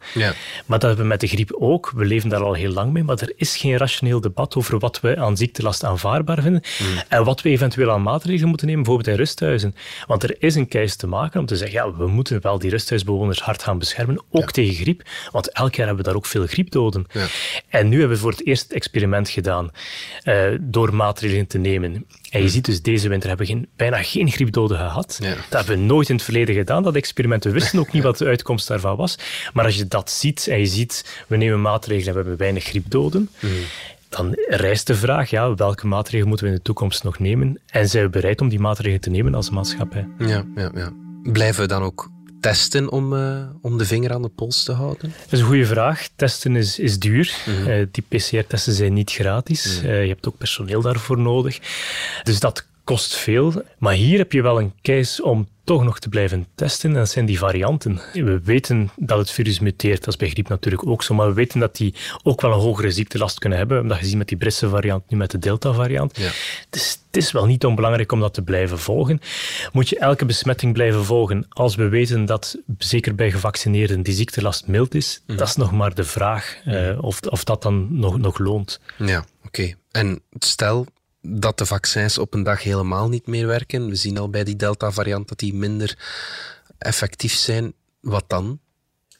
Maar 0.66 0.78
dat 0.78 0.82
hebben 0.82 0.98
we 0.98 1.04
met 1.04 1.20
de 1.20 1.26
griep 1.26 1.52
ook. 1.52 1.92
We 1.94 2.04
leven 2.04 2.28
daar 2.28 2.42
al 2.42 2.52
heel 2.52 2.72
lang 2.72 2.92
mee, 2.92 3.02
maar 3.02 3.18
er 3.18 3.32
is 3.36 3.56
geen 3.56 3.76
rationeel 3.76 4.20
debat 4.20 4.56
over 4.56 4.78
wat 4.78 5.00
we 5.00 5.16
aan 5.16 5.36
ziektelast 5.36 5.84
aanvaardbaar 5.84 6.42
vinden 6.42 6.62
en 7.08 7.24
wat 7.24 7.42
we 7.42 7.48
eventueel 7.48 7.90
aan 7.90 8.02
maatregelen 8.02 8.48
moeten 8.48 8.66
nemen, 8.66 8.82
bijvoorbeeld 8.82 9.16
in 9.16 9.22
rusthuizen. 9.22 9.74
Want 10.06 10.22
er 10.22 10.36
is 10.38 10.54
een 10.54 10.68
keis 10.68 10.96
te 10.96 11.06
maken 11.06 11.40
om 11.40 11.46
te 11.46 11.56
zeggen, 11.56 11.76
ja, 11.76 11.96
we 11.96 12.06
moeten 12.06 12.42
wel 12.42 12.58
die 12.58 12.70
rusthuisbewoners 12.70 13.40
hard 13.40 13.62
gaan 13.62 13.78
beschermen, 13.78 14.22
ook 14.30 14.50
tegen 14.50 14.74
griep, 14.74 15.02
want 15.30 15.52
elk 15.52 15.74
jaar 15.74 15.86
hebben 15.86 16.04
we 16.04 16.10
daar 16.10 16.18
ook 16.18 16.26
veel 16.26 16.46
griepdoden. 16.46 17.06
Ja. 17.16 17.26
En 17.68 17.88
nu 17.88 17.98
hebben 17.98 18.16
we 18.16 18.22
voor 18.22 18.30
het 18.30 18.46
eerst 18.46 18.62
het 18.62 18.72
experiment 18.72 19.28
gedaan 19.28 19.70
eh, 20.22 20.44
door 20.60 20.94
maatregelen 20.94 21.46
te 21.46 21.58
nemen. 21.58 22.06
En 22.30 22.42
je 22.42 22.48
ziet 22.48 22.64
dus, 22.64 22.82
deze 22.82 23.08
winter 23.08 23.28
hebben 23.28 23.46
we 23.46 23.52
geen, 23.52 23.68
bijna 23.76 24.02
geen 24.02 24.30
griepdoden 24.30 24.76
gehad. 24.76 25.18
Ja. 25.22 25.28
Dat 25.28 25.66
hebben 25.66 25.76
we 25.76 25.82
nooit 25.82 26.08
in 26.08 26.14
het 26.14 26.24
verleden 26.24 26.54
gedaan, 26.54 26.82
dat 26.82 26.94
experiment. 26.94 27.44
We 27.44 27.50
wisten 27.50 27.78
ook 27.78 27.92
niet 27.92 28.02
wat 28.10 28.18
de 28.18 28.26
uitkomst 28.26 28.68
daarvan 28.68 28.96
was. 28.96 29.18
Maar 29.52 29.64
als 29.64 29.76
je 29.76 29.86
dat 29.88 30.10
ziet 30.10 30.46
en 30.46 30.58
je 30.58 30.66
ziet, 30.66 31.24
we 31.26 31.36
nemen 31.36 31.60
maatregelen 31.60 32.06
en 32.06 32.12
we 32.12 32.18
hebben 32.18 32.38
weinig 32.38 32.64
griepdoden, 32.64 33.30
dan 34.08 34.32
rijst 34.48 34.86
de 34.86 34.94
vraag, 34.94 35.30
ja, 35.30 35.54
welke 35.54 35.86
maatregelen 35.86 36.28
moeten 36.28 36.46
we 36.46 36.52
in 36.52 36.58
de 36.58 36.64
toekomst 36.64 37.04
nog 37.04 37.18
nemen? 37.18 37.60
En 37.66 37.88
zijn 37.88 38.04
we 38.04 38.10
bereid 38.10 38.40
om 38.40 38.48
die 38.48 38.60
maatregelen 38.60 39.00
te 39.00 39.10
nemen 39.10 39.34
als 39.34 39.50
maatschappij? 39.50 40.08
Ja, 40.18 40.44
ja, 40.54 40.70
ja. 40.74 40.92
Blijven 41.22 41.62
we 41.62 41.68
dan 41.68 41.82
ook 41.82 42.10
testen 42.40 42.90
om, 42.90 43.16
eh, 43.16 43.42
om 43.62 43.78
de 43.78 43.84
vinger 43.84 44.12
aan 44.12 44.22
de 44.22 44.28
pols 44.28 44.64
te 44.64 44.72
houden? 44.72 45.12
Dat 45.22 45.32
is 45.32 45.40
een 45.40 45.46
goede 45.46 45.66
vraag. 45.66 46.08
Testen 46.16 46.56
is, 46.56 46.78
is 46.78 46.98
duur. 46.98 47.34
Eh, 47.66 47.86
die 47.90 48.04
PCR-testen 48.08 48.72
zijn 48.72 48.92
niet 48.92 49.10
gratis. 49.10 49.80
Eh, 49.82 50.02
je 50.02 50.08
hebt 50.08 50.28
ook 50.28 50.38
personeel 50.38 50.80
daarvoor 50.80 51.18
nodig. 51.18 51.58
Dus 52.22 52.40
dat 52.40 52.66
kost 52.86 53.16
veel. 53.16 53.62
Maar 53.78 53.94
hier 53.94 54.18
heb 54.18 54.32
je 54.32 54.42
wel 54.42 54.60
een 54.60 54.72
case 54.82 55.24
om 55.24 55.48
toch 55.64 55.84
nog 55.84 55.98
te 55.98 56.08
blijven 56.08 56.46
testen. 56.54 56.90
En 56.90 56.96
dat 56.96 57.10
zijn 57.10 57.26
die 57.26 57.38
varianten. 57.38 58.00
We 58.12 58.40
weten 58.44 58.90
dat 58.96 59.18
het 59.18 59.30
virus 59.30 59.60
muteert. 59.60 59.98
Dat 59.98 60.08
is 60.08 60.16
bij 60.16 60.28
griep 60.28 60.48
natuurlijk 60.48 60.86
ook 60.86 61.02
zo. 61.02 61.14
Maar 61.14 61.28
we 61.28 61.34
weten 61.34 61.60
dat 61.60 61.76
die 61.76 61.94
ook 62.22 62.40
wel 62.40 62.52
een 62.52 62.60
hogere 62.60 62.90
ziektelast 62.90 63.38
kunnen 63.38 63.58
hebben. 63.58 63.76
We 63.76 63.82
hebben 63.82 63.96
dat 63.96 64.04
gezien 64.04 64.18
met 64.18 64.28
die 64.28 64.36
Britse 64.36 64.68
variant, 64.68 65.10
nu 65.10 65.16
met 65.16 65.30
de 65.30 65.38
Delta-variant. 65.38 66.16
Ja. 66.18 66.30
Dus 66.70 66.98
het 67.06 67.16
is 67.16 67.32
wel 67.32 67.46
niet 67.46 67.64
onbelangrijk 67.64 68.12
om 68.12 68.20
dat 68.20 68.34
te 68.34 68.42
blijven 68.42 68.78
volgen. 68.78 69.20
Moet 69.72 69.88
je 69.88 69.98
elke 69.98 70.24
besmetting 70.24 70.72
blijven 70.72 71.04
volgen 71.04 71.46
als 71.48 71.74
we 71.74 71.88
weten 71.88 72.24
dat, 72.24 72.58
zeker 72.78 73.14
bij 73.14 73.30
gevaccineerden, 73.30 74.02
die 74.02 74.14
ziektelast 74.14 74.66
mild 74.66 74.94
is? 74.94 75.22
Dat 75.26 75.48
is 75.48 75.56
nog 75.56 75.72
maar 75.72 75.94
de 75.94 76.04
vraag 76.04 76.60
eh, 76.64 76.98
of, 77.00 77.20
of 77.20 77.44
dat 77.44 77.62
dan 77.62 77.86
nog, 77.90 78.18
nog 78.18 78.38
loont. 78.38 78.80
Ja, 78.98 79.24
oké. 79.44 79.74
En 79.90 80.20
stel 80.38 80.86
dat 81.26 81.58
de 81.58 81.66
vaccins 81.66 82.18
op 82.18 82.34
een 82.34 82.42
dag 82.42 82.62
helemaal 82.62 83.08
niet 83.08 83.26
meer 83.26 83.46
werken. 83.46 83.88
We 83.88 83.94
zien 83.94 84.18
al 84.18 84.30
bij 84.30 84.44
die 84.44 84.56
Delta-variant 84.56 85.28
dat 85.28 85.38
die 85.38 85.54
minder 85.54 85.98
effectief 86.78 87.32
zijn. 87.34 87.72
Wat 88.00 88.24
dan? 88.26 88.58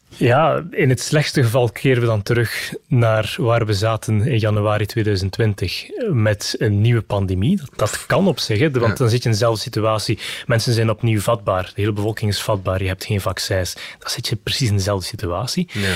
Ja, 0.08 0.66
in 0.70 0.88
het 0.88 1.00
slechtste 1.00 1.42
geval 1.42 1.68
keren 1.70 2.00
we 2.00 2.06
dan 2.06 2.22
terug 2.22 2.72
naar 2.86 3.34
waar 3.38 3.66
we 3.66 3.74
zaten 3.74 4.20
in 4.22 4.38
januari 4.38 4.86
2020 4.86 5.86
met 6.12 6.54
een 6.58 6.80
nieuwe 6.80 7.02
pandemie. 7.02 7.60
Dat, 7.76 8.06
kan 8.06 8.26
op 8.28 8.38
zich, 8.38 8.58
hè, 8.58 8.70
want 8.70 8.86
Ja. 8.86 8.94
dan 8.94 9.08
zit 9.08 9.18
je 9.22 9.24
in 9.24 9.30
dezelfde 9.34 9.60
situatie. 9.60 10.18
Mensen 10.46 10.72
zijn 10.72 10.90
opnieuw 10.90 11.20
vatbaar, 11.20 11.64
de 11.64 11.80
hele 11.80 11.92
bevolking 11.92 12.30
is 12.30 12.42
vatbaar, 12.42 12.82
je 12.82 12.88
hebt 12.88 13.04
geen 13.04 13.20
vaccins. 13.20 13.74
Dan 13.98 14.10
zit 14.10 14.28
je 14.28 14.36
precies 14.36 14.68
in 14.68 14.76
dezelfde 14.76 15.06
situatie. 15.06 15.68
Ja. 15.72 15.94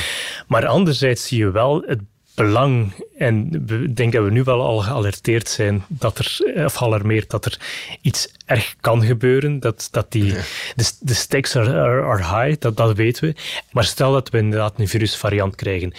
Maar 0.48 0.66
anderzijds 0.66 1.26
zie 1.26 1.38
je 1.38 1.50
wel 1.50 1.82
het 1.86 2.00
belang, 2.44 2.92
en 3.18 3.62
we- 3.66 3.82
ik 3.82 3.96
denk 3.96 4.12
dat 4.12 4.24
we 4.24 4.30
nu 4.30 4.42
wel 4.42 4.60
al 4.62 4.78
gealerteerd 4.78 5.48
zijn, 5.48 5.84
dat 5.88 6.18
er, 6.18 6.64
of 6.64 6.74
gealarmeerd, 6.74 7.30
dat 7.30 7.44
er 7.44 7.58
iets 8.00 8.28
erg 8.46 8.74
kan 8.80 9.02
gebeuren, 9.04 9.60
dat, 9.60 9.88
dat 9.90 10.12
die, 10.12 10.32
de, 10.76 10.90
de 11.00 11.14
stakes 11.14 11.56
are, 11.56 11.80
are, 11.80 12.02
are 12.02 12.42
high, 12.44 12.60
dat, 12.60 12.76
dat 12.76 12.96
weten 12.96 13.24
we. 13.28 13.34
Maar 13.72 13.84
stel 13.84 14.12
dat 14.12 14.30
we 14.30 14.38
inderdaad 14.38 14.74
een 14.78 14.88
virusvariant 14.88 15.54
krijgen, 15.54 15.92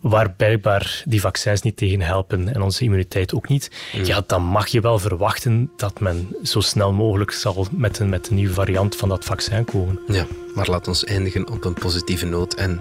waar 0.00 0.30
blijkbaar 0.30 1.02
die 1.04 1.20
vaccins 1.20 1.62
niet 1.62 1.76
tegen 1.76 2.00
helpen 2.00 2.54
en 2.54 2.62
onze 2.62 2.84
immuniteit 2.84 3.34
ook 3.34 3.48
niet, 3.48 3.70
ja, 4.02 4.22
dan 4.26 4.42
mag 4.42 4.66
je 4.66 4.80
wel 4.80 4.98
verwachten 4.98 5.70
dat 5.76 6.00
men 6.00 6.36
zo 6.42 6.60
snel 6.60 6.92
mogelijk 6.92 7.30
zal 7.30 7.66
met 7.70 7.98
een, 7.98 8.08
met 8.08 8.28
een 8.28 8.34
nieuwe 8.34 8.54
variant 8.54 8.96
van 8.96 9.08
dat 9.08 9.24
vaccin 9.24 9.64
komen. 9.64 9.98
Ja, 10.08 10.26
maar 10.54 10.68
laat 10.70 10.88
ons 10.88 11.04
eindigen 11.04 11.48
op 11.50 11.64
een 11.64 11.74
positieve 11.74 12.26
noot 12.26 12.54
en 12.54 12.80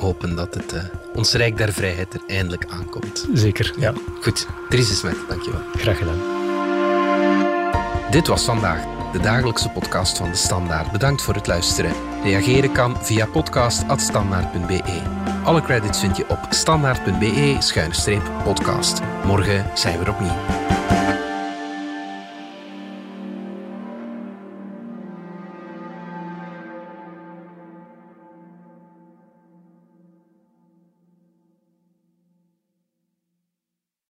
hopen 0.00 0.36
dat 0.36 0.54
het 0.54 0.72
eh, 0.72 0.82
ons 1.14 1.32
Rijk 1.32 1.56
der 1.56 1.72
Vrijheid 1.72 2.14
er 2.14 2.20
eindelijk 2.26 2.64
aankomt. 2.68 3.26
Zeker, 3.32 3.74
ja. 3.78 3.92
Goed, 4.22 4.46
Dries 4.68 4.90
is 4.90 5.02
met, 5.02 5.16
dankjewel. 5.28 5.60
Graag 5.74 5.98
gedaan. 5.98 6.18
Dit 8.10 8.26
was 8.26 8.44
vandaag 8.44 8.84
de 9.12 9.20
dagelijkse 9.20 9.68
podcast 9.68 10.16
van 10.16 10.30
De 10.30 10.36
Standaard. 10.36 10.92
Bedankt 10.92 11.22
voor 11.22 11.34
het 11.34 11.46
luisteren. 11.46 11.92
Reageren 12.22 12.72
kan 12.72 13.04
via 13.04 13.26
podcast.standaard.be. 13.26 15.02
Alle 15.44 15.62
credits 15.62 16.00
vind 16.00 16.16
je 16.16 16.28
op 16.28 16.38
standaard.be-podcast. 16.50 19.00
Morgen 19.24 19.66
zijn 19.74 19.98
we 19.98 20.04
er 20.04 20.10
opnieuw. 20.10 20.79